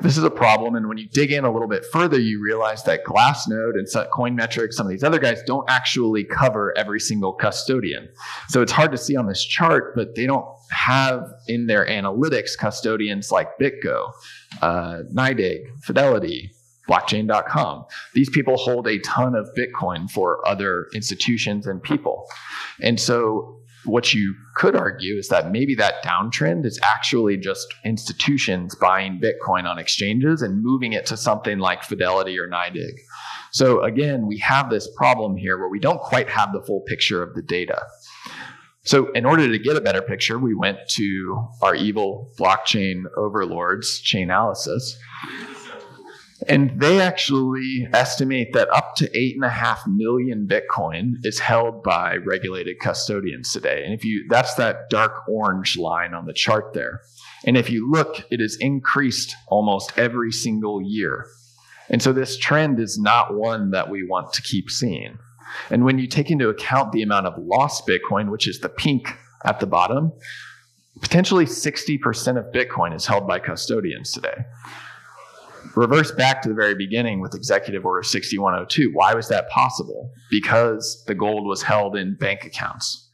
this 0.01 0.17
is 0.17 0.25
a 0.25 0.31
problem. 0.31 0.75
And 0.75 0.89
when 0.89 0.99
you 0.99 1.09
dig 1.09 1.33
in 1.33 1.45
a 1.45 1.53
little 1.53 1.69
bit 1.69 1.85
further, 1.93 2.19
you 2.19 2.43
realize 2.43 2.83
that 2.85 3.05
Glassnode 3.05 3.75
and 3.75 3.87
Coinmetrics, 4.11 4.73
some 4.73 4.87
of 4.87 4.91
these 4.91 5.05
other 5.05 5.19
guys 5.19 5.43
don't 5.47 5.69
actually 5.69 6.25
cover 6.25 6.77
every 6.77 7.01
single 7.01 7.33
custodian. 7.33 8.09
So 8.49 8.63
it's 8.63 8.73
hard 8.73 8.93
to 8.93 8.99
see 8.99 9.17
on 9.17 9.27
this 9.27 9.45
chart, 9.45 9.95
but 9.95 10.15
they 10.15 10.27
don't 10.27 10.47
have 10.71 11.23
in 11.49 11.67
their 11.67 11.87
analytics 11.87 12.51
custodians 12.59 13.31
like 13.31 13.49
BitGo, 13.61 14.11
uh, 14.63 15.03
NYDIG, 15.15 15.61
Fidelity, 15.83 16.51
blockchain.com. 16.89 17.85
These 18.15 18.31
people 18.31 18.57
hold 18.57 18.89
a 18.89 18.99
ton 19.01 19.35
of 19.35 19.49
Bitcoin 19.57 20.11
for 20.11 20.47
other 20.47 20.87
institutions 20.95 21.67
and 21.67 21.83
people. 21.83 22.27
And 22.81 22.99
so 22.99 23.60
what 23.85 24.13
you 24.13 24.35
could 24.57 24.77
argue 24.77 25.17
is 25.17 25.29
that 25.29 25.51
maybe 25.51 25.75
that 25.77 26.05
downtrend 26.05 26.67
is 26.67 26.79
actually 26.83 27.37
just 27.37 27.67
institutions 27.85 28.75
buying 28.75 29.21
Bitcoin 29.21 29.65
on 29.65 29.79
exchanges 29.79 30.43
and 30.43 30.63
moving 30.63 30.93
it 30.93 31.07
to 31.07 31.17
something 31.17 31.59
like 31.59 31.83
Fidelity 31.83 32.39
or 32.39 32.49
NYDIG. 32.49 32.93
So 33.53 33.83
again, 33.83 34.27
we 34.27 34.39
have 34.39 34.71
this 34.71 34.89
problem 34.97 35.37
here 35.37 35.59
where 35.59 35.69
we 35.69 35.81
don't 35.81 36.01
quite 36.01 36.29
have 36.29 36.53
the 36.53 36.63
full 36.63 36.83
picture 36.83 37.23
of 37.23 37.35
the 37.35 37.43
data. 37.43 37.83
So 38.83 39.11
in 39.13 39.27
order 39.27 39.49
to 39.49 39.59
get 39.59 39.77
a 39.77 39.81
better 39.81 40.03
picture, 40.03 40.39
we 40.39 40.55
went 40.55 40.79
to 40.97 41.49
our 41.63 41.75
evil 41.75 42.33
blockchain 42.39 43.05
overlords, 43.17 44.03
Chainalysis, 44.03 44.95
and 46.49 46.81
they 46.81 47.01
actually 47.01 47.89
estimate 47.93 48.53
that 48.55 48.71
up 48.71 48.95
to 48.97 49.11
eight 49.17 49.35
and 49.35 49.45
a 49.45 49.51
half 49.51 49.87
million 49.87 50.49
Bitcoin 50.49 51.15
is 51.23 51.39
held 51.39 51.83
by 51.83 52.17
regulated 52.17 52.79
custodians 52.81 53.53
today. 53.53 53.85
And 53.85 53.93
if 53.93 54.05
you, 54.05 54.27
that's 54.29 54.55
that 54.55 54.89
dark 54.89 55.29
orange 55.29 55.77
line 55.77 56.15
on 56.15 56.27
the 56.27 56.33
chart 56.33 56.73
there. 56.73 57.01
And 57.45 57.57
if 57.57 57.71
you 57.71 57.91
look, 57.91 58.25
it 58.31 58.41
has 58.41 58.57
increased 58.61 59.35
almost 59.49 59.93
every 59.99 60.33
single 60.33 60.81
year. 60.83 61.27
And 61.89 62.03
so 62.03 62.13
this 62.13 62.39
trend 62.39 62.79
is 62.81 62.99
not 62.99 63.35
one 63.35 63.71
that 63.73 63.91
we 63.91 64.07
want 64.07 64.33
to 64.35 64.43
keep 64.43 64.71
seeing. 64.71 65.19
And 65.69 65.85
when 65.85 65.99
you 65.99 66.07
take 66.07 66.31
into 66.31 66.49
account 66.49 66.93
the 66.93 67.03
amount 67.03 67.27
of 67.27 67.35
lost 67.39 67.87
Bitcoin, 67.87 68.31
which 68.31 68.47
is 68.47 68.61
the 68.61 68.69
pink 68.69 69.17
at 69.45 69.59
the 69.61 69.67
bottom, 69.67 70.13
potentially 71.01 71.45
60% 71.45 72.39
of 72.39 72.53
Bitcoin 72.53 72.95
is 72.95 73.07
held 73.07 73.27
by 73.27 73.41
custodians 73.41 74.13
today 74.13 74.45
reverse 75.77 76.11
back 76.13 76.43
to 76.43 76.49
the 76.49 76.55
very 76.55 76.75
beginning 76.75 77.21
with 77.21 77.35
Executive 77.35 77.85
Order 77.85 78.03
6102. 78.03 78.91
Why 78.93 79.15
was 79.15 79.29
that 79.29 79.49
possible? 79.49 80.13
Because 80.31 81.05
the 81.07 81.15
gold 81.15 81.47
was 81.47 81.63
held 81.63 81.97
in 81.97 82.17
bank 82.17 82.45
accounts. 82.45 83.09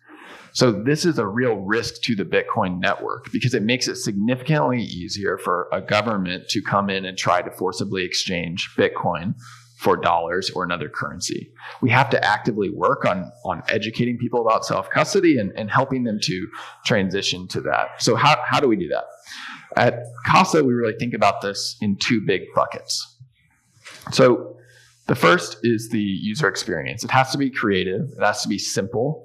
So 0.52 0.72
this 0.72 1.04
is 1.04 1.18
a 1.18 1.26
real 1.26 1.56
risk 1.56 2.00
to 2.04 2.14
the 2.14 2.24
Bitcoin 2.24 2.80
network 2.80 3.30
because 3.30 3.52
it 3.52 3.62
makes 3.62 3.88
it 3.88 3.96
significantly 3.96 4.82
easier 4.82 5.36
for 5.36 5.68
a 5.70 5.82
government 5.82 6.48
to 6.48 6.62
come 6.62 6.88
in 6.88 7.04
and 7.04 7.18
try 7.18 7.42
to 7.42 7.50
forcibly 7.50 8.04
exchange 8.04 8.70
Bitcoin 8.74 9.34
for 9.76 9.98
dollars 9.98 10.48
or 10.48 10.64
another 10.64 10.88
currency. 10.88 11.52
We 11.82 11.90
have 11.90 12.08
to 12.08 12.24
actively 12.24 12.70
work 12.70 13.04
on, 13.04 13.30
on 13.44 13.62
educating 13.68 14.16
people 14.16 14.40
about 14.40 14.64
self 14.64 14.88
custody 14.88 15.38
and, 15.38 15.52
and 15.56 15.70
helping 15.70 16.04
them 16.04 16.18
to 16.22 16.48
transition 16.86 17.46
to 17.48 17.60
that. 17.62 18.02
So, 18.02 18.16
how, 18.16 18.38
how 18.42 18.58
do 18.58 18.68
we 18.68 18.76
do 18.76 18.88
that? 18.88 19.04
At 19.76 20.04
Casa, 20.26 20.64
we 20.64 20.72
really 20.72 20.94
think 20.98 21.14
about 21.14 21.40
this 21.40 21.76
in 21.80 21.96
two 21.96 22.20
big 22.24 22.42
buckets. 22.54 23.18
So, 24.12 24.56
the 25.06 25.14
first 25.14 25.58
is 25.62 25.90
the 25.90 26.00
user 26.00 26.48
experience. 26.48 27.04
It 27.04 27.12
has 27.12 27.30
to 27.30 27.38
be 27.38 27.48
creative, 27.48 28.08
it 28.16 28.24
has 28.24 28.42
to 28.42 28.48
be 28.48 28.58
simple, 28.58 29.24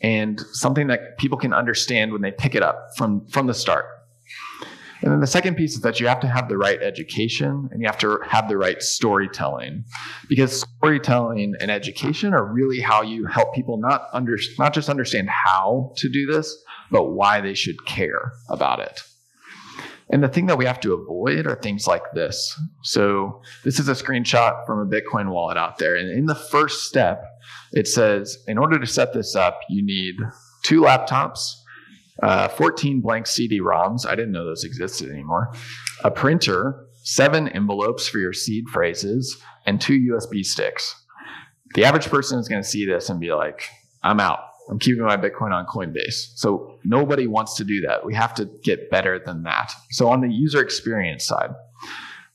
and 0.00 0.40
something 0.52 0.88
that 0.88 1.18
people 1.18 1.38
can 1.38 1.52
understand 1.52 2.12
when 2.12 2.20
they 2.20 2.32
pick 2.32 2.56
it 2.56 2.62
up 2.62 2.88
from, 2.96 3.26
from 3.28 3.46
the 3.46 3.54
start. 3.54 3.86
And 5.02 5.12
then 5.12 5.20
the 5.20 5.26
second 5.26 5.54
piece 5.54 5.74
is 5.74 5.80
that 5.80 5.98
you 5.98 6.08
have 6.08 6.20
to 6.20 6.26
have 6.26 6.48
the 6.48 6.58
right 6.58 6.80
education 6.82 7.68
and 7.70 7.80
you 7.80 7.86
have 7.86 7.98
to 7.98 8.18
have 8.26 8.48
the 8.48 8.58
right 8.58 8.82
storytelling. 8.82 9.84
Because 10.28 10.60
storytelling 10.60 11.54
and 11.58 11.70
education 11.70 12.34
are 12.34 12.44
really 12.44 12.80
how 12.80 13.02
you 13.02 13.24
help 13.26 13.54
people 13.54 13.78
not 13.78 14.08
under, 14.12 14.36
not 14.58 14.74
just 14.74 14.88
understand 14.88 15.30
how 15.30 15.92
to 15.96 16.08
do 16.10 16.26
this, 16.26 16.54
but 16.90 17.12
why 17.12 17.40
they 17.40 17.54
should 17.54 17.86
care 17.86 18.32
about 18.50 18.80
it. 18.80 19.00
And 20.12 20.22
the 20.22 20.28
thing 20.28 20.46
that 20.46 20.58
we 20.58 20.64
have 20.64 20.80
to 20.80 20.92
avoid 20.92 21.46
are 21.46 21.54
things 21.54 21.86
like 21.86 22.02
this. 22.14 22.58
So 22.82 23.42
this 23.64 23.78
is 23.78 23.88
a 23.88 23.92
screenshot 23.92 24.66
from 24.66 24.80
a 24.80 24.86
Bitcoin 24.86 25.30
wallet 25.30 25.56
out 25.56 25.78
there. 25.78 25.94
And 25.96 26.10
in 26.10 26.26
the 26.26 26.34
first 26.34 26.84
step, 26.86 27.24
it 27.72 27.86
says, 27.86 28.36
in 28.48 28.58
order 28.58 28.78
to 28.78 28.86
set 28.86 29.12
this 29.12 29.36
up, 29.36 29.60
you 29.68 29.84
need 29.84 30.16
two 30.64 30.80
laptops, 30.80 31.52
uh, 32.22 32.48
14 32.48 33.00
blank 33.00 33.28
CD-ROMs. 33.28 34.04
I 34.04 34.16
didn't 34.16 34.32
know 34.32 34.44
those 34.44 34.64
existed 34.64 35.10
anymore. 35.10 35.52
A 36.02 36.10
printer, 36.10 36.86
seven 37.04 37.48
envelopes 37.48 38.08
for 38.08 38.18
your 38.18 38.32
seed 38.32 38.64
phrases, 38.68 39.40
and 39.64 39.80
two 39.80 39.98
USB 40.12 40.44
sticks. 40.44 40.96
The 41.74 41.84
average 41.84 42.08
person 42.08 42.40
is 42.40 42.48
going 42.48 42.62
to 42.62 42.68
see 42.68 42.84
this 42.84 43.10
and 43.10 43.20
be 43.20 43.32
like, 43.32 43.62
I'm 44.02 44.18
out. 44.18 44.40
I'm 44.70 44.78
keeping 44.78 45.02
my 45.02 45.16
Bitcoin 45.16 45.52
on 45.52 45.66
Coinbase. 45.66 46.32
So 46.36 46.78
nobody 46.84 47.26
wants 47.26 47.56
to 47.56 47.64
do 47.64 47.80
that. 47.82 48.06
We 48.06 48.14
have 48.14 48.32
to 48.34 48.44
get 48.62 48.88
better 48.88 49.18
than 49.18 49.42
that. 49.42 49.72
So 49.90 50.08
on 50.08 50.20
the 50.20 50.30
user 50.30 50.62
experience 50.62 51.26
side, 51.26 51.50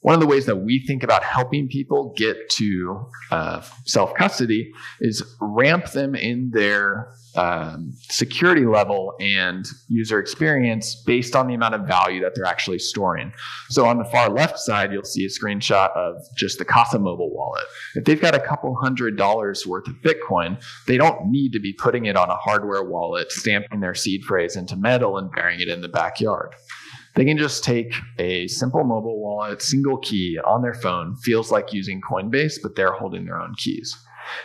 one 0.06 0.14
of 0.14 0.20
the 0.20 0.28
ways 0.28 0.46
that 0.46 0.58
we 0.58 0.78
think 0.86 1.02
about 1.02 1.24
helping 1.24 1.68
people 1.68 2.14
get 2.16 2.38
to 2.52 3.10
uh, 3.32 3.60
self 3.86 4.14
custody 4.14 4.72
is 5.02 5.24
ramp 5.42 5.88
them 5.94 6.14
in 6.14 6.52
their 6.54 7.12
um, 7.36 7.92
security 8.12 8.68
level 8.68 9.16
and 9.20 9.66
user 9.88 10.20
experience 10.20 10.94
based 11.08 11.36
on 11.36 11.48
the 11.48 11.56
amount 11.56 11.74
of 11.74 11.88
value 11.88 12.22
that 12.22 12.34
they're 12.36 12.46
actually 12.46 12.78
storing. 12.78 13.34
So 13.70 13.88
on 13.88 13.98
the 13.98 14.06
far 14.06 14.30
left 14.30 14.60
side, 14.60 14.94
you'll 14.94 15.06
see 15.06 15.26
a 15.26 15.28
screenshot 15.28 15.90
of 15.98 16.22
just 16.38 16.60
the 16.60 16.66
Casa 16.66 17.00
mobile 17.00 17.34
wallet. 17.34 17.66
If 17.96 18.06
they've 18.06 18.22
got 18.22 18.36
a 18.36 18.40
couple 18.40 18.76
hundred 18.76 19.18
dollars 19.18 19.66
worth 19.66 19.88
of 19.88 19.96
Bitcoin, 20.04 20.64
they 20.86 20.98
don't 20.98 21.32
need 21.32 21.52
to 21.54 21.60
be 21.60 21.74
putting 21.74 22.06
it 22.06 22.16
on 22.16 22.30
a 22.30 22.36
hardware 22.36 22.84
wallet, 22.84 23.32
stamping 23.32 23.80
their 23.80 23.96
seed 23.96 24.24
phrase 24.24 24.56
into 24.56 24.76
metal 24.76 25.18
and 25.18 25.32
burying 25.32 25.62
it 25.62 25.68
in 25.68 25.82
the 25.82 25.90
backyard. 25.90 26.54
They 27.16 27.26
can 27.26 27.38
just 27.38 27.64
take 27.64 27.94
a 28.20 28.48
simple 28.48 28.84
mobile 28.84 29.22
wallet, 29.22 29.62
single 29.62 29.98
key 29.98 30.38
on 30.46 30.62
their 30.62 30.74
phone, 30.74 31.16
feels 31.16 31.50
like 31.50 31.72
using 31.72 32.02
Coinbase, 32.02 32.56
but 32.62 32.76
they're 32.76 32.92
holding 32.92 33.26
their 33.26 33.40
own 33.40 33.56
keys. 33.56 33.98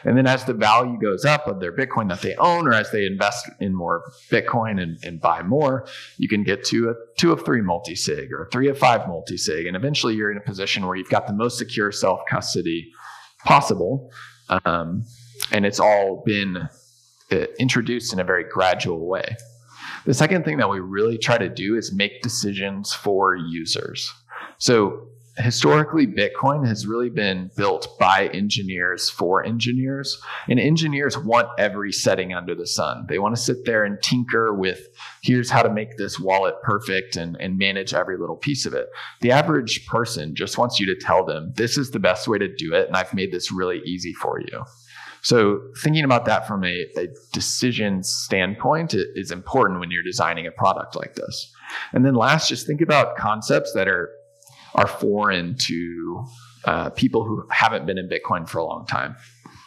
And 0.04 0.16
then 0.16 0.26
as 0.26 0.44
the 0.44 0.54
value 0.54 0.98
goes 0.98 1.24
up 1.24 1.46
of 1.46 1.58
their 1.58 1.74
Bitcoin 1.74 2.08
that 2.10 2.20
they 2.20 2.34
own, 2.36 2.68
or 2.68 2.72
as 2.72 2.90
they 2.90 3.06
invest 3.06 3.50
in 3.60 3.74
more 3.74 4.02
Bitcoin 4.30 4.80
and, 4.80 4.98
and 5.02 5.20
buy 5.20 5.42
more, 5.42 5.86
you 6.18 6.28
can 6.28 6.44
get 6.44 6.64
to 6.66 6.90
a 6.90 6.94
two 7.16 7.32
of 7.32 7.44
three 7.44 7.62
multi 7.62 7.96
sig 7.96 8.32
or 8.32 8.48
three 8.52 8.68
of 8.68 8.78
five 8.78 9.08
multi 9.08 9.36
sig. 9.36 9.66
And 9.66 9.76
eventually 9.76 10.14
you're 10.14 10.30
in 10.30 10.36
a 10.36 10.42
position 10.42 10.86
where 10.86 10.96
you've 10.96 11.08
got 11.08 11.26
the 11.26 11.32
most 11.32 11.58
secure 11.58 11.92
self 11.92 12.20
custody 12.28 12.92
possible. 13.44 14.10
Um, 14.64 15.04
and 15.50 15.64
it's 15.64 15.80
all 15.80 16.22
been 16.24 16.68
uh, 17.32 17.36
introduced 17.58 18.12
in 18.12 18.20
a 18.20 18.24
very 18.24 18.44
gradual 18.44 19.08
way. 19.08 19.36
The 20.06 20.14
second 20.14 20.44
thing 20.44 20.56
that 20.58 20.70
we 20.70 20.80
really 20.80 21.18
try 21.18 21.38
to 21.38 21.48
do 21.48 21.76
is 21.76 21.92
make 21.92 22.22
decisions 22.22 22.92
for 22.92 23.36
users. 23.36 24.12
So 24.58 25.08
historically, 25.36 26.06
Bitcoin 26.06 26.66
has 26.66 26.86
really 26.86 27.10
been 27.10 27.50
built 27.56 27.98
by 27.98 28.28
engineers 28.28 29.10
for 29.10 29.44
engineers. 29.44 30.20
And 30.48 30.58
engineers 30.58 31.16
want 31.18 31.48
every 31.58 31.92
setting 31.92 32.32
under 32.34 32.54
the 32.54 32.66
sun. 32.66 33.06
They 33.08 33.18
want 33.18 33.36
to 33.36 33.40
sit 33.40 33.64
there 33.64 33.84
and 33.84 34.00
tinker 34.02 34.54
with 34.54 34.80
here's 35.22 35.50
how 35.50 35.62
to 35.62 35.72
make 35.72 35.96
this 35.96 36.18
wallet 36.18 36.54
perfect 36.62 37.16
and, 37.16 37.36
and 37.40 37.58
manage 37.58 37.94
every 37.94 38.18
little 38.18 38.36
piece 38.36 38.66
of 38.66 38.74
it. 38.74 38.88
The 39.20 39.32
average 39.32 39.86
person 39.86 40.34
just 40.34 40.58
wants 40.58 40.80
you 40.80 40.86
to 40.86 40.96
tell 40.96 41.24
them 41.24 41.52
this 41.56 41.78
is 41.78 41.90
the 41.90 42.00
best 42.00 42.28
way 42.28 42.38
to 42.38 42.54
do 42.54 42.74
it. 42.74 42.86
And 42.86 42.96
I've 42.96 43.14
made 43.14 43.32
this 43.32 43.52
really 43.52 43.80
easy 43.84 44.12
for 44.12 44.40
you. 44.40 44.64
So 45.22 45.60
thinking 45.82 46.04
about 46.04 46.24
that 46.26 46.46
from 46.46 46.64
a, 46.64 46.86
a 46.96 47.08
decision 47.32 48.02
standpoint 48.02 48.94
is 48.94 49.30
important 49.30 49.80
when 49.80 49.90
you're 49.90 50.02
designing 50.02 50.46
a 50.46 50.50
product 50.50 50.96
like 50.96 51.14
this. 51.14 51.52
And 51.92 52.04
then 52.04 52.14
last, 52.14 52.48
just 52.48 52.66
think 52.66 52.80
about 52.80 53.16
concepts 53.16 53.72
that 53.74 53.88
are 53.88 54.10
are 54.74 54.86
foreign 54.86 55.56
to 55.58 56.24
uh, 56.64 56.90
people 56.90 57.24
who 57.24 57.44
haven't 57.50 57.86
been 57.86 57.98
in 57.98 58.08
Bitcoin 58.08 58.48
for 58.48 58.58
a 58.58 58.64
long 58.64 58.86
time. 58.86 59.16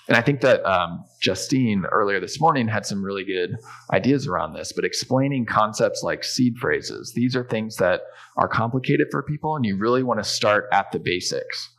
And 0.07 0.17
I 0.17 0.21
think 0.21 0.41
that 0.41 0.65
um, 0.65 1.03
Justine 1.21 1.85
earlier 1.91 2.19
this 2.19 2.39
morning 2.39 2.67
had 2.67 2.85
some 2.85 3.03
really 3.03 3.23
good 3.23 3.55
ideas 3.91 4.27
around 4.27 4.53
this, 4.53 4.73
but 4.73 4.83
explaining 4.83 5.45
concepts 5.45 6.03
like 6.03 6.23
seed 6.23 6.57
phrases, 6.57 7.13
these 7.15 7.35
are 7.35 7.43
things 7.43 7.77
that 7.77 8.01
are 8.37 8.47
complicated 8.47 9.07
for 9.11 9.23
people, 9.23 9.55
and 9.55 9.65
you 9.65 9.77
really 9.77 10.03
want 10.03 10.21
to 10.21 10.23
start 10.23 10.67
at 10.71 10.91
the 10.91 10.99
basics 10.99 11.69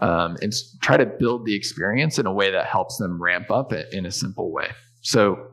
um, 0.00 0.36
and 0.42 0.52
try 0.80 0.96
to 0.96 1.06
build 1.06 1.46
the 1.46 1.54
experience 1.54 2.18
in 2.18 2.26
a 2.26 2.32
way 2.32 2.50
that 2.50 2.66
helps 2.66 2.96
them 2.96 3.22
ramp 3.22 3.50
up 3.50 3.72
it 3.72 3.88
in 3.92 4.06
a 4.06 4.10
simple 4.10 4.50
way. 4.52 4.68
So, 5.00 5.48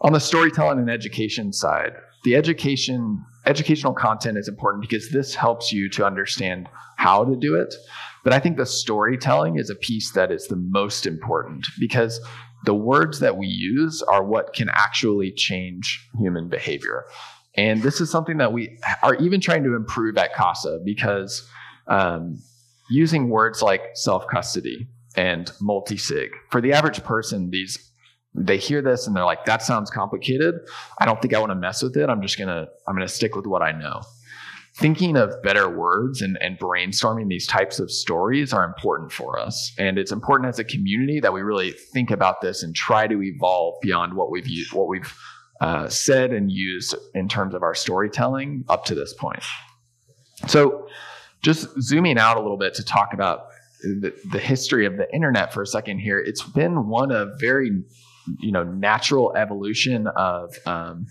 on 0.00 0.12
the 0.12 0.20
storytelling 0.20 0.78
and 0.78 0.90
education 0.90 1.52
side, 1.52 1.92
the 2.24 2.36
education 2.36 3.24
educational 3.46 3.94
content 3.94 4.36
is 4.36 4.48
important 4.48 4.82
because 4.82 5.10
this 5.10 5.34
helps 5.34 5.72
you 5.72 5.88
to 5.90 6.04
understand 6.04 6.68
how 6.96 7.24
to 7.24 7.36
do 7.36 7.54
it. 7.54 7.74
But 8.24 8.32
I 8.32 8.40
think 8.40 8.56
the 8.56 8.66
storytelling 8.66 9.58
is 9.58 9.70
a 9.70 9.76
piece 9.76 10.10
that 10.12 10.32
is 10.32 10.48
the 10.48 10.56
most 10.56 11.06
important 11.06 11.66
because 11.78 12.20
the 12.64 12.74
words 12.74 13.20
that 13.20 13.36
we 13.36 13.46
use 13.46 14.02
are 14.02 14.24
what 14.24 14.52
can 14.52 14.68
actually 14.70 15.30
change 15.30 16.08
human 16.18 16.48
behavior. 16.48 17.04
And 17.56 17.82
this 17.82 18.00
is 18.00 18.10
something 18.10 18.38
that 18.38 18.52
we 18.52 18.76
are 19.02 19.14
even 19.14 19.40
trying 19.40 19.62
to 19.62 19.74
improve 19.76 20.18
at 20.18 20.34
CASA 20.34 20.80
because 20.84 21.48
um, 21.86 22.38
using 22.90 23.28
words 23.28 23.62
like 23.62 23.82
self 23.94 24.26
custody 24.28 24.88
and 25.16 25.50
multi 25.60 25.96
sig 25.96 26.30
for 26.50 26.60
the 26.60 26.72
average 26.72 27.02
person, 27.02 27.50
these 27.50 27.92
they 28.34 28.58
hear 28.58 28.82
this 28.82 29.06
and 29.06 29.16
they're 29.16 29.24
like, 29.24 29.46
"That 29.46 29.62
sounds 29.62 29.90
complicated. 29.90 30.54
I 30.98 31.06
don't 31.06 31.20
think 31.22 31.34
I 31.34 31.38
want 31.38 31.50
to 31.50 31.56
mess 31.56 31.82
with 31.82 31.96
it. 31.96 32.08
I'm 32.10 32.20
just 32.20 32.38
gonna 32.38 32.66
I'm 32.86 32.94
gonna 32.94 33.08
stick 33.08 33.34
with 33.34 33.46
what 33.46 33.62
I 33.62 33.72
know." 33.72 34.02
Thinking 34.76 35.16
of 35.16 35.42
better 35.42 35.70
words 35.70 36.20
and, 36.20 36.36
and 36.42 36.58
brainstorming 36.58 37.28
these 37.28 37.46
types 37.46 37.78
of 37.78 37.90
stories 37.90 38.52
are 38.52 38.62
important 38.62 39.10
for 39.10 39.38
us. 39.38 39.72
And 39.78 39.98
it's 39.98 40.12
important 40.12 40.50
as 40.50 40.58
a 40.58 40.64
community 40.64 41.18
that 41.20 41.32
we 41.32 41.40
really 41.40 41.72
think 41.94 42.10
about 42.10 42.42
this 42.42 42.62
and 42.62 42.76
try 42.76 43.06
to 43.06 43.22
evolve 43.22 43.76
beyond 43.80 44.12
what 44.12 44.30
we've 44.30 44.46
used, 44.46 44.74
what 44.74 44.86
we've 44.86 45.16
uh, 45.62 45.88
said 45.88 46.34
and 46.34 46.52
used 46.52 46.94
in 47.14 47.26
terms 47.26 47.54
of 47.54 47.62
our 47.62 47.74
storytelling 47.74 48.64
up 48.68 48.84
to 48.84 48.94
this 48.94 49.14
point. 49.14 49.42
So, 50.46 50.86
just 51.42 51.68
zooming 51.80 52.18
out 52.18 52.36
a 52.36 52.40
little 52.40 52.56
bit 52.56 52.74
to 52.74 52.84
talk 52.84 53.12
about 53.12 53.48
the, 53.82 54.12
the 54.32 54.38
history 54.38 54.86
of 54.86 54.96
the 54.96 55.12
internet 55.14 55.52
for 55.52 55.62
a 55.62 55.66
second 55.66 55.98
here, 55.98 56.18
it's 56.18 56.42
been 56.42 56.88
one 56.88 57.12
of 57.12 57.38
very, 57.38 57.82
you 58.40 58.52
know, 58.52 58.64
natural 58.64 59.34
evolution 59.36 60.06
of 60.08 60.54
um, 60.66 61.06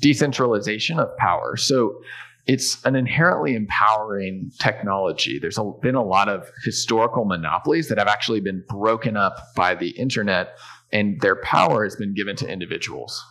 decentralization 0.00 0.98
of 0.98 1.14
power. 1.16 1.56
So, 1.56 2.00
it's 2.46 2.84
an 2.84 2.94
inherently 2.94 3.56
empowering 3.56 4.52
technology. 4.60 5.38
There's 5.40 5.58
a, 5.58 5.64
been 5.82 5.96
a 5.96 6.04
lot 6.04 6.28
of 6.28 6.48
historical 6.64 7.24
monopolies 7.24 7.88
that 7.88 7.98
have 7.98 8.06
actually 8.06 8.40
been 8.40 8.62
broken 8.68 9.16
up 9.16 9.36
by 9.56 9.74
the 9.74 9.90
internet, 9.90 10.56
and 10.92 11.20
their 11.20 11.36
power 11.36 11.82
has 11.82 11.96
been 11.96 12.14
given 12.14 12.36
to 12.36 12.48
individuals. 12.48 13.24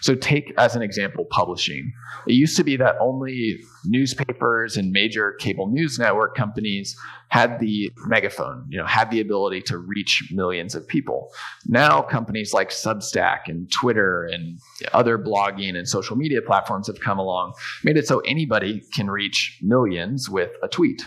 So, 0.00 0.14
take 0.14 0.52
as 0.58 0.76
an 0.76 0.82
example 0.82 1.26
publishing. 1.30 1.92
It 2.26 2.34
used 2.34 2.56
to 2.56 2.64
be 2.64 2.76
that 2.76 2.96
only 3.00 3.60
newspapers 3.84 4.76
and 4.76 4.92
major 4.92 5.32
cable 5.32 5.68
news 5.68 5.98
network 5.98 6.36
companies 6.36 6.96
had 7.28 7.60
the 7.60 7.90
megaphone, 8.06 8.66
you 8.68 8.78
know, 8.78 8.86
had 8.86 9.10
the 9.10 9.20
ability 9.20 9.62
to 9.62 9.78
reach 9.78 10.28
millions 10.32 10.74
of 10.74 10.86
people. 10.86 11.32
Now, 11.66 12.02
companies 12.02 12.52
like 12.52 12.70
Substack 12.70 13.40
and 13.46 13.70
Twitter 13.70 14.24
and 14.24 14.58
other 14.92 15.18
blogging 15.18 15.76
and 15.76 15.88
social 15.88 16.16
media 16.16 16.42
platforms 16.42 16.86
have 16.88 17.00
come 17.00 17.18
along, 17.18 17.54
made 17.84 17.96
it 17.96 18.06
so 18.06 18.20
anybody 18.20 18.82
can 18.94 19.08
reach 19.08 19.58
millions 19.62 20.28
with 20.28 20.50
a 20.62 20.68
tweet. 20.68 21.02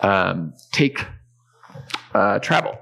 Um, 0.00 0.52
take 0.72 1.04
uh, 2.14 2.38
travel 2.40 2.78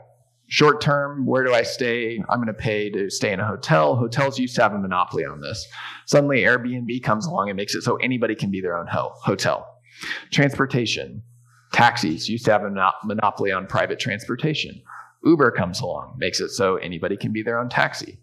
short 0.49 0.81
term, 0.81 1.27
where 1.27 1.45
do 1.45 1.53
I 1.53 1.63
stay? 1.63 2.23
I'm 2.29 2.39
going 2.39 2.49
to 2.49 2.55
pay 2.55 2.91
to 2.91 3.11
stay 3.11 3.33
in 3.33 3.41
a 3.41 3.47
hotel. 3.47 3.97
Hotels 3.97 4.39
used 4.39 4.55
to 4.57 4.63
have 4.63 4.73
a 4.73 4.79
monopoly 4.79 5.25
on 5.25 5.41
this. 5.41 5.67
Suddenly, 6.07 6.43
Airbnb 6.43 7.03
comes 7.03 7.27
along 7.27 7.51
and 7.51 7.57
makes 7.57 7.75
it 7.75 7.83
so 7.83 7.97
anybody 7.97 8.35
can 8.35 8.51
be 8.51 8.61
their 8.61 8.77
own 8.77 8.87
ho- 8.87 9.13
hotel. 9.17 9.67
Transportation, 10.33 11.23
taxis 11.73 12.29
used 12.29 12.45
to 12.45 12.53
have 12.53 12.63
a 12.63 12.93
monopoly 13.05 13.53
on 13.53 13.67
private 13.67 13.99
transportation. 13.99 14.83
Uber 15.25 15.53
comes 15.53 15.81
along, 15.81 16.17
makes 16.19 16.41
it 16.41 16.51
so 16.51 16.77
anybody 16.77 17.17
can 17.17 17.33
be 17.33 17.43
their 17.43 17.59
own 17.59 17.69
taxi. 17.69 18.19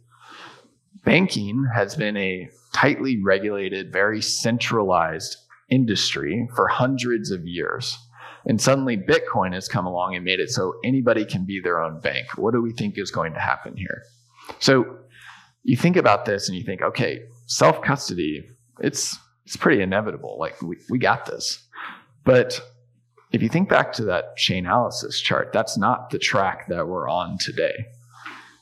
Banking 1.03 1.65
has 1.73 1.95
been 1.95 2.15
a 2.15 2.49
tightly 2.73 3.21
regulated, 3.21 3.91
very 3.91 4.21
centralized 4.21 5.35
industry 5.69 6.47
for 6.55 6.67
hundreds 6.67 7.31
of 7.31 7.45
years. 7.45 7.97
And 8.45 8.59
suddenly 8.59 8.97
Bitcoin 8.97 9.53
has 9.53 9.67
come 9.67 9.85
along 9.85 10.15
and 10.15 10.25
made 10.25 10.39
it 10.39 10.49
so 10.49 10.73
anybody 10.83 11.25
can 11.25 11.45
be 11.45 11.59
their 11.59 11.81
own 11.81 11.99
bank. 11.99 12.37
What 12.37 12.53
do 12.53 12.61
we 12.61 12.73
think 12.73 12.97
is 12.97 13.11
going 13.11 13.33
to 13.33 13.39
happen 13.39 13.77
here? 13.77 14.03
So 14.59 14.97
you 15.63 15.77
think 15.77 15.95
about 15.95 16.25
this 16.25 16.49
and 16.49 16.57
you 16.57 16.63
think, 16.63 16.81
okay, 16.81 17.21
self 17.45 17.81
custody, 17.81 18.43
it's 18.79 19.17
it's 19.45 19.57
pretty 19.57 19.81
inevitable. 19.81 20.37
Like 20.39 20.61
we, 20.61 20.77
we 20.89 20.97
got 20.97 21.25
this. 21.25 21.67
But 22.23 22.61
if 23.31 23.41
you 23.41 23.49
think 23.49 23.69
back 23.69 23.93
to 23.93 24.05
that 24.05 24.37
Chainalysis 24.37 25.21
chart, 25.21 25.51
that's 25.53 25.77
not 25.77 26.09
the 26.09 26.19
track 26.19 26.67
that 26.69 26.87
we're 26.87 27.09
on 27.09 27.37
today. 27.37 27.85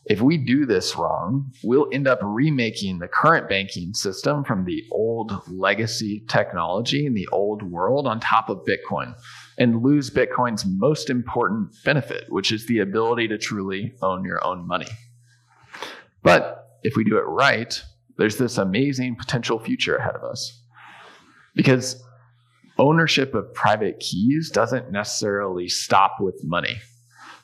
If 0.05 0.21
we 0.21 0.37
do 0.37 0.65
this 0.65 0.95
wrong, 0.95 1.51
we'll 1.63 1.87
end 1.93 2.07
up 2.07 2.19
remaking 2.23 2.97
the 2.97 3.07
current 3.07 3.47
banking 3.47 3.93
system 3.93 4.43
from 4.43 4.65
the 4.65 4.83
old 4.91 5.31
legacy 5.47 6.23
technology 6.27 7.05
in 7.05 7.13
the 7.13 7.27
old 7.31 7.61
world 7.61 8.07
on 8.07 8.19
top 8.19 8.49
of 8.49 8.65
Bitcoin 8.65 9.13
and 9.59 9.83
lose 9.83 10.09
Bitcoin's 10.09 10.65
most 10.65 11.09
important 11.09 11.75
benefit, 11.83 12.23
which 12.29 12.51
is 12.51 12.65
the 12.65 12.79
ability 12.79 13.27
to 13.27 13.37
truly 13.37 13.93
own 14.01 14.23
your 14.23 14.43
own 14.43 14.65
money. 14.65 14.87
But 16.23 16.79
if 16.81 16.95
we 16.95 17.03
do 17.03 17.17
it 17.17 17.23
right, 17.23 17.81
there's 18.17 18.37
this 18.37 18.57
amazing 18.57 19.17
potential 19.17 19.59
future 19.59 19.97
ahead 19.97 20.15
of 20.15 20.23
us. 20.23 20.63
Because 21.55 22.01
ownership 22.77 23.35
of 23.35 23.53
private 23.53 23.99
keys 23.99 24.49
doesn't 24.49 24.91
necessarily 24.91 25.67
stop 25.67 26.15
with 26.21 26.41
money. 26.43 26.77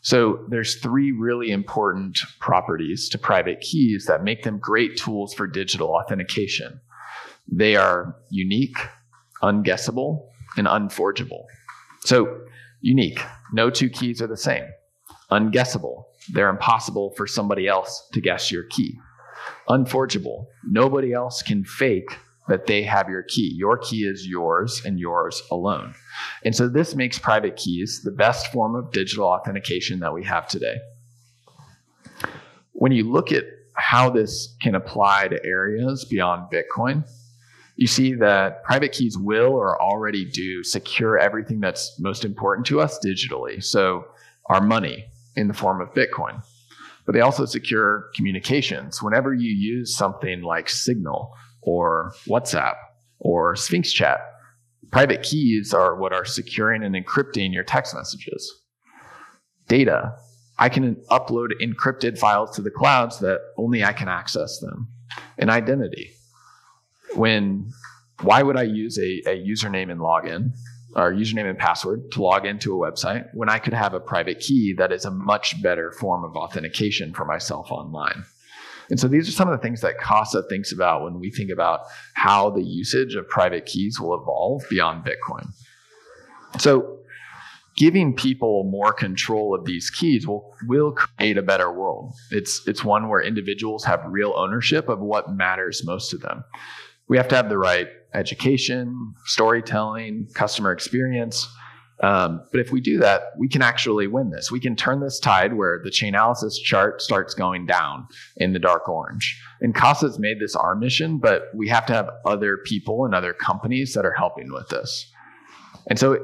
So 0.02 0.46
there's 0.50 0.76
three 0.76 1.12
really 1.12 1.52
important 1.52 2.20
properties 2.40 3.10
to 3.10 3.18
private 3.18 3.60
keys 3.60 4.06
that 4.06 4.24
make 4.24 4.44
them 4.44 4.60
great 4.60 4.96
tools 4.98 5.34
for 5.34 5.48
digital 5.48 5.90
authentication. 5.90 6.80
They 7.52 7.76
are 7.76 8.16
unique, 8.30 8.78
unguessable, 9.42 10.28
and 10.56 10.68
unforgeable. 10.68 11.48
So, 12.06 12.42
unique. 12.82 13.20
No 13.52 13.70
two 13.70 13.90
keys 13.90 14.22
are 14.22 14.28
the 14.28 14.38
same. 14.38 14.66
Unguessable. 15.32 16.04
They're 16.34 16.50
impossible 16.50 17.14
for 17.18 17.26
somebody 17.26 17.68
else 17.68 18.08
to 18.14 18.22
guess 18.22 18.52
your 18.52 18.64
key. 18.64 19.00
Unforgeable. 19.68 20.48
Nobody 20.64 21.14
else 21.14 21.42
can 21.42 21.64
fake 21.66 22.18
that 22.48 22.68
they 22.68 22.84
have 22.84 23.10
your 23.10 23.24
key. 23.24 23.52
Your 23.56 23.78
key 23.78 24.04
is 24.04 24.28
yours 24.28 24.84
and 24.86 25.00
yours 25.00 25.42
alone. 25.50 25.96
And 26.44 26.56
so 26.56 26.70
this 26.70 26.94
makes 26.94 27.18
private 27.18 27.56
keys 27.56 28.02
the 28.04 28.12
best 28.12 28.52
form 28.52 28.76
of 28.76 28.92
digital 28.92 29.26
authentication 29.26 30.00
that 30.02 30.14
we 30.14 30.24
have 30.26 30.48
today. 30.48 30.76
When 32.74 32.92
you 32.92 33.12
look 33.12 33.32
at 33.32 33.46
how 33.74 34.12
this 34.12 34.56
can 34.62 34.76
apply 34.76 35.30
to 35.30 35.44
areas 35.44 36.06
beyond 36.06 36.52
Bitcoin, 36.52 37.04
you 37.76 37.88
see 37.88 38.14
that 38.16 38.64
private 38.64 38.94
keys 38.94 39.18
will 39.18 39.54
or 39.54 39.82
already 39.82 40.26
do 40.26 40.64
secure 40.64 41.18
everything 41.18 41.60
that's 41.60 42.00
most 42.00 42.24
important 42.24 42.66
to 42.68 42.80
us 42.80 43.00
digitally. 43.06 43.64
So, 43.64 44.06
our 44.48 44.62
money 44.62 45.06
in 45.36 45.48
the 45.48 45.54
form 45.54 45.82
of 45.82 45.94
Bitcoin. 45.94 46.44
But 47.06 47.14
they 47.14 47.22
also 47.22 47.46
secure 47.46 48.10
communications. 48.16 49.02
Whenever 49.02 49.34
you 49.34 49.52
use 49.52 49.96
something 49.96 50.42
like 50.42 50.70
Signal 50.70 51.34
or 51.62 52.14
WhatsApp 52.28 52.76
or 53.20 53.56
Sphinx 53.56 53.92
Chat, 53.92 54.20
private 54.92 55.24
keys 55.24 55.74
are 55.74 55.96
what 55.96 56.14
are 56.14 56.26
securing 56.26 56.84
and 56.84 56.96
encrypting 56.96 57.54
your 57.54 57.64
text 57.64 57.94
messages. 57.96 58.62
Data. 59.68 60.16
I 60.58 60.70
can 60.70 60.96
upload 61.12 61.50
encrypted 61.62 62.18
files 62.18 62.56
to 62.56 62.62
the 62.62 62.72
clouds 62.72 63.20
that 63.20 63.40
only 63.58 63.84
I 63.84 63.92
can 63.92 64.08
access 64.08 64.60
them. 64.60 64.88
And 65.38 65.50
identity 65.50 66.15
when 67.16 67.72
why 68.22 68.42
would 68.42 68.58
I 68.58 68.64
use 68.64 68.98
a, 68.98 69.22
a 69.26 69.44
username 69.46 69.92
and 69.92 70.00
login 70.00 70.52
or 70.96 71.12
username 71.12 71.50
and 71.50 71.58
password 71.58 72.12
to 72.12 72.22
log 72.22 72.46
into 72.46 72.74
a 72.74 72.92
website 72.92 73.28
when 73.34 73.50
I 73.50 73.60
could 73.60 73.74
have 73.74 73.94
a 73.94 74.00
private 74.00 74.40
key 74.40 74.74
that 74.78 74.92
is 74.92 75.06
a 75.06 75.12
much 75.12 75.62
better 75.62 75.92
form 75.92 76.24
of 76.24 76.36
authentication 76.36 77.14
for 77.14 77.26
myself 77.26 77.72
online? 77.72 78.24
And 78.90 79.00
so 79.00 79.08
these 79.08 79.28
are 79.28 79.32
some 79.32 79.50
of 79.50 79.58
the 79.58 79.62
things 79.62 79.82
that 79.82 79.98
CASA 80.00 80.44
thinks 80.48 80.72
about 80.72 81.04
when 81.04 81.20
we 81.20 81.32
think 81.32 81.50
about 81.52 81.82
how 82.14 82.52
the 82.52 82.64
usage 82.64 83.16
of 83.16 83.28
private 83.28 83.66
keys 83.66 84.00
will 84.00 84.14
evolve 84.14 84.64
beyond 84.70 85.04
Bitcoin. 85.04 85.48
So 86.60 87.00
giving 87.76 88.16
people 88.16 88.64
more 88.64 88.94
control 88.94 89.54
of 89.54 89.66
these 89.66 89.90
keys 89.90 90.26
will, 90.26 90.56
will 90.68 90.94
create 90.94 91.38
a 91.38 91.42
better 91.42 91.74
world. 91.74 92.14
It's, 92.32 92.62
it's 92.68 92.86
one 92.86 93.10
where 93.10 93.22
individuals 93.22 93.84
have 93.84 94.02
real 94.06 94.34
ownership 94.38 94.88
of 94.88 95.00
what 95.00 95.34
matters 95.34 95.84
most 95.84 96.12
to 96.12 96.18
them 96.18 96.44
we 97.08 97.18
have 97.18 97.28
to 97.30 97.36
have 97.36 97.50
the 97.50 97.58
right 97.58 97.88
education, 98.14 99.14
storytelling, 99.26 100.28
customer 100.34 100.72
experience. 100.72 101.48
Um, 102.04 102.42
but 102.52 102.60
if 102.60 102.72
we 102.72 102.82
do 102.82 103.00
that, 103.00 103.22
we 103.38 103.48
can 103.48 103.62
actually 103.62 104.08
win 104.08 104.30
this. 104.30 104.52
We 104.52 104.60
can 104.60 104.76
turn 104.76 105.00
this 105.00 105.20
tide 105.20 105.54
where 105.54 105.80
the 105.84 105.90
Chainalysis 105.90 106.56
chart 106.62 107.02
starts 107.02 107.34
going 107.34 107.66
down 107.66 108.08
in 108.36 108.52
the 108.52 108.60
dark 108.60 108.90
orange. 108.90 109.42
And 109.62 109.74
CASA's 109.74 110.20
made 110.20 110.40
this 110.40 110.56
our 110.56 110.76
mission, 110.76 111.20
but 111.20 111.44
we 111.54 111.70
have 111.70 111.86
to 111.86 111.94
have 111.94 112.10
other 112.26 112.58
people 112.58 113.06
and 113.06 113.16
other 113.16 113.34
companies 113.34 113.94
that 113.94 114.06
are 114.06 114.14
helping 114.14 114.52
with 114.52 114.68
this. 114.70 115.10
And 115.88 115.98
so 115.98 116.18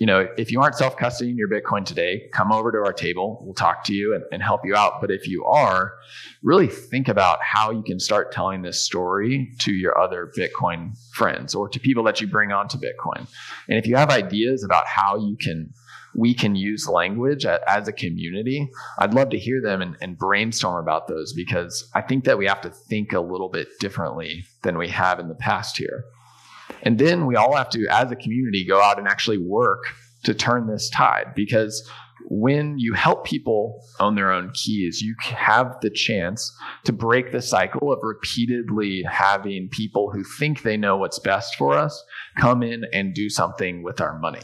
you 0.00 0.06
know, 0.06 0.26
if 0.38 0.50
you 0.50 0.62
aren't 0.62 0.76
self 0.76 0.96
custodying 0.96 1.36
your 1.36 1.48
Bitcoin 1.48 1.84
today, 1.84 2.26
come 2.32 2.50
over 2.50 2.72
to 2.72 2.78
our 2.78 2.92
table. 2.92 3.38
We'll 3.44 3.52
talk 3.52 3.84
to 3.84 3.92
you 3.92 4.14
and, 4.14 4.24
and, 4.32 4.42
help 4.42 4.62
you 4.64 4.74
out. 4.74 4.98
But 4.98 5.10
if 5.10 5.28
you 5.28 5.44
are, 5.44 5.92
really 6.42 6.68
think 6.68 7.06
about 7.06 7.38
how 7.42 7.70
you 7.70 7.82
can 7.82 8.00
start 8.00 8.32
telling 8.32 8.62
this 8.62 8.82
story 8.82 9.52
to 9.58 9.72
your 9.72 10.00
other 10.00 10.32
Bitcoin 10.36 10.98
friends 11.12 11.54
or 11.54 11.68
to 11.68 11.78
people 11.78 12.02
that 12.04 12.18
you 12.18 12.26
bring 12.26 12.50
onto 12.50 12.78
Bitcoin. 12.78 13.28
And 13.68 13.78
if 13.78 13.86
you 13.86 13.94
have 13.96 14.08
ideas 14.08 14.64
about 14.64 14.86
how 14.86 15.18
you 15.18 15.36
can 15.36 15.74
we 16.14 16.34
can 16.34 16.56
use 16.56 16.88
language 16.88 17.44
as 17.44 17.86
a 17.86 17.92
community, 17.92 18.68
I'd 18.98 19.14
love 19.14 19.30
to 19.30 19.38
hear 19.38 19.60
them 19.60 19.80
and, 19.80 19.96
and, 20.00 20.18
brainstorm 20.18 20.82
about 20.82 21.06
those 21.06 21.32
because 21.32 21.88
I 21.94 22.00
think 22.00 22.24
that 22.24 22.36
we 22.36 22.46
have 22.46 22.62
to 22.62 22.70
think 22.70 23.12
a 23.12 23.20
little 23.20 23.48
bit 23.48 23.68
differently 23.78 24.44
than 24.62 24.76
we 24.76 24.88
have 24.88 25.20
in 25.20 25.28
the 25.28 25.36
past 25.36 25.76
here. 25.76 26.04
And 26.82 26.98
then 26.98 27.26
we 27.26 27.36
all 27.36 27.54
have 27.56 27.70
to, 27.70 27.86
as 27.90 28.10
a 28.10 28.16
community, 28.16 28.64
go 28.66 28.80
out 28.80 28.98
and 28.98 29.08
actually 29.08 29.38
work 29.38 29.82
to 30.24 30.34
turn 30.34 30.66
this 30.66 30.90
tide 30.90 31.32
because 31.34 31.88
when 32.28 32.78
you 32.78 32.92
help 32.92 33.24
people 33.24 33.82
own 33.98 34.14
their 34.14 34.30
own 34.30 34.50
keys, 34.54 35.00
you 35.00 35.14
have 35.20 35.76
the 35.80 35.90
chance 35.90 36.54
to 36.84 36.92
break 36.92 37.32
the 37.32 37.42
cycle 37.42 37.92
of 37.92 37.98
repeatedly 38.02 39.02
having 39.02 39.68
people 39.70 40.10
who 40.10 40.22
think 40.22 40.62
they 40.62 40.76
know 40.76 40.96
what's 40.96 41.18
best 41.18 41.56
for 41.56 41.74
us 41.74 42.04
come 42.38 42.62
in 42.62 42.84
and 42.92 43.14
do 43.14 43.28
something 43.28 43.82
with 43.82 44.00
our 44.00 44.18
money. 44.18 44.42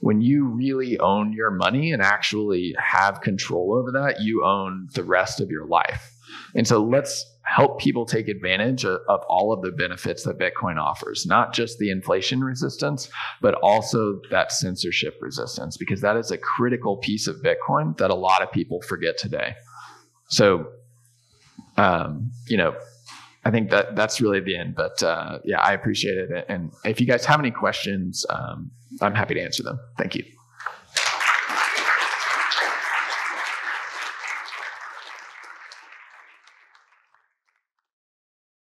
When 0.00 0.20
you 0.20 0.46
really 0.46 0.98
own 1.00 1.32
your 1.32 1.50
money 1.50 1.92
and 1.92 2.00
actually 2.00 2.74
have 2.78 3.20
control 3.20 3.74
over 3.74 3.90
that, 3.92 4.20
you 4.20 4.44
own 4.44 4.88
the 4.94 5.02
rest 5.02 5.40
of 5.40 5.50
your 5.50 5.66
life. 5.66 6.12
And 6.54 6.66
so 6.66 6.82
let's 6.82 7.24
help 7.56 7.80
people 7.80 8.04
take 8.04 8.28
advantage 8.28 8.84
of, 8.84 9.00
of, 9.08 9.20
all 9.28 9.52
of 9.52 9.62
the 9.62 9.72
benefits 9.72 10.24
that 10.24 10.38
Bitcoin 10.38 10.78
offers, 10.78 11.24
not 11.26 11.54
just 11.54 11.78
the 11.78 11.90
inflation 11.90 12.42
resistance, 12.42 13.08
but 13.40 13.54
also 13.62 14.20
that 14.30 14.52
censorship 14.52 15.14
resistance, 15.20 15.76
because 15.76 16.00
that 16.00 16.16
is 16.16 16.30
a 16.30 16.38
critical 16.38 16.98
piece 16.98 17.26
of 17.26 17.36
Bitcoin 17.36 17.96
that 17.98 18.10
a 18.10 18.14
lot 18.14 18.42
of 18.42 18.52
people 18.52 18.82
forget 18.82 19.16
today. 19.16 19.54
So, 20.28 20.66
um, 21.76 22.30
you 22.46 22.56
know, 22.56 22.74
I 23.44 23.50
think 23.50 23.70
that 23.70 23.96
that's 23.96 24.20
really 24.20 24.40
the 24.40 24.56
end. 24.56 24.74
But 24.74 25.02
uh, 25.02 25.38
yeah, 25.44 25.60
I 25.60 25.72
appreciate 25.72 26.18
it. 26.18 26.44
And 26.48 26.72
if 26.84 27.00
you 27.00 27.06
guys 27.06 27.24
have 27.24 27.40
any 27.40 27.50
questions, 27.50 28.26
um, 28.28 28.70
I'm 29.00 29.14
happy 29.14 29.34
to 29.34 29.40
answer 29.40 29.62
them. 29.62 29.78
Thank 29.96 30.14
you. 30.16 30.37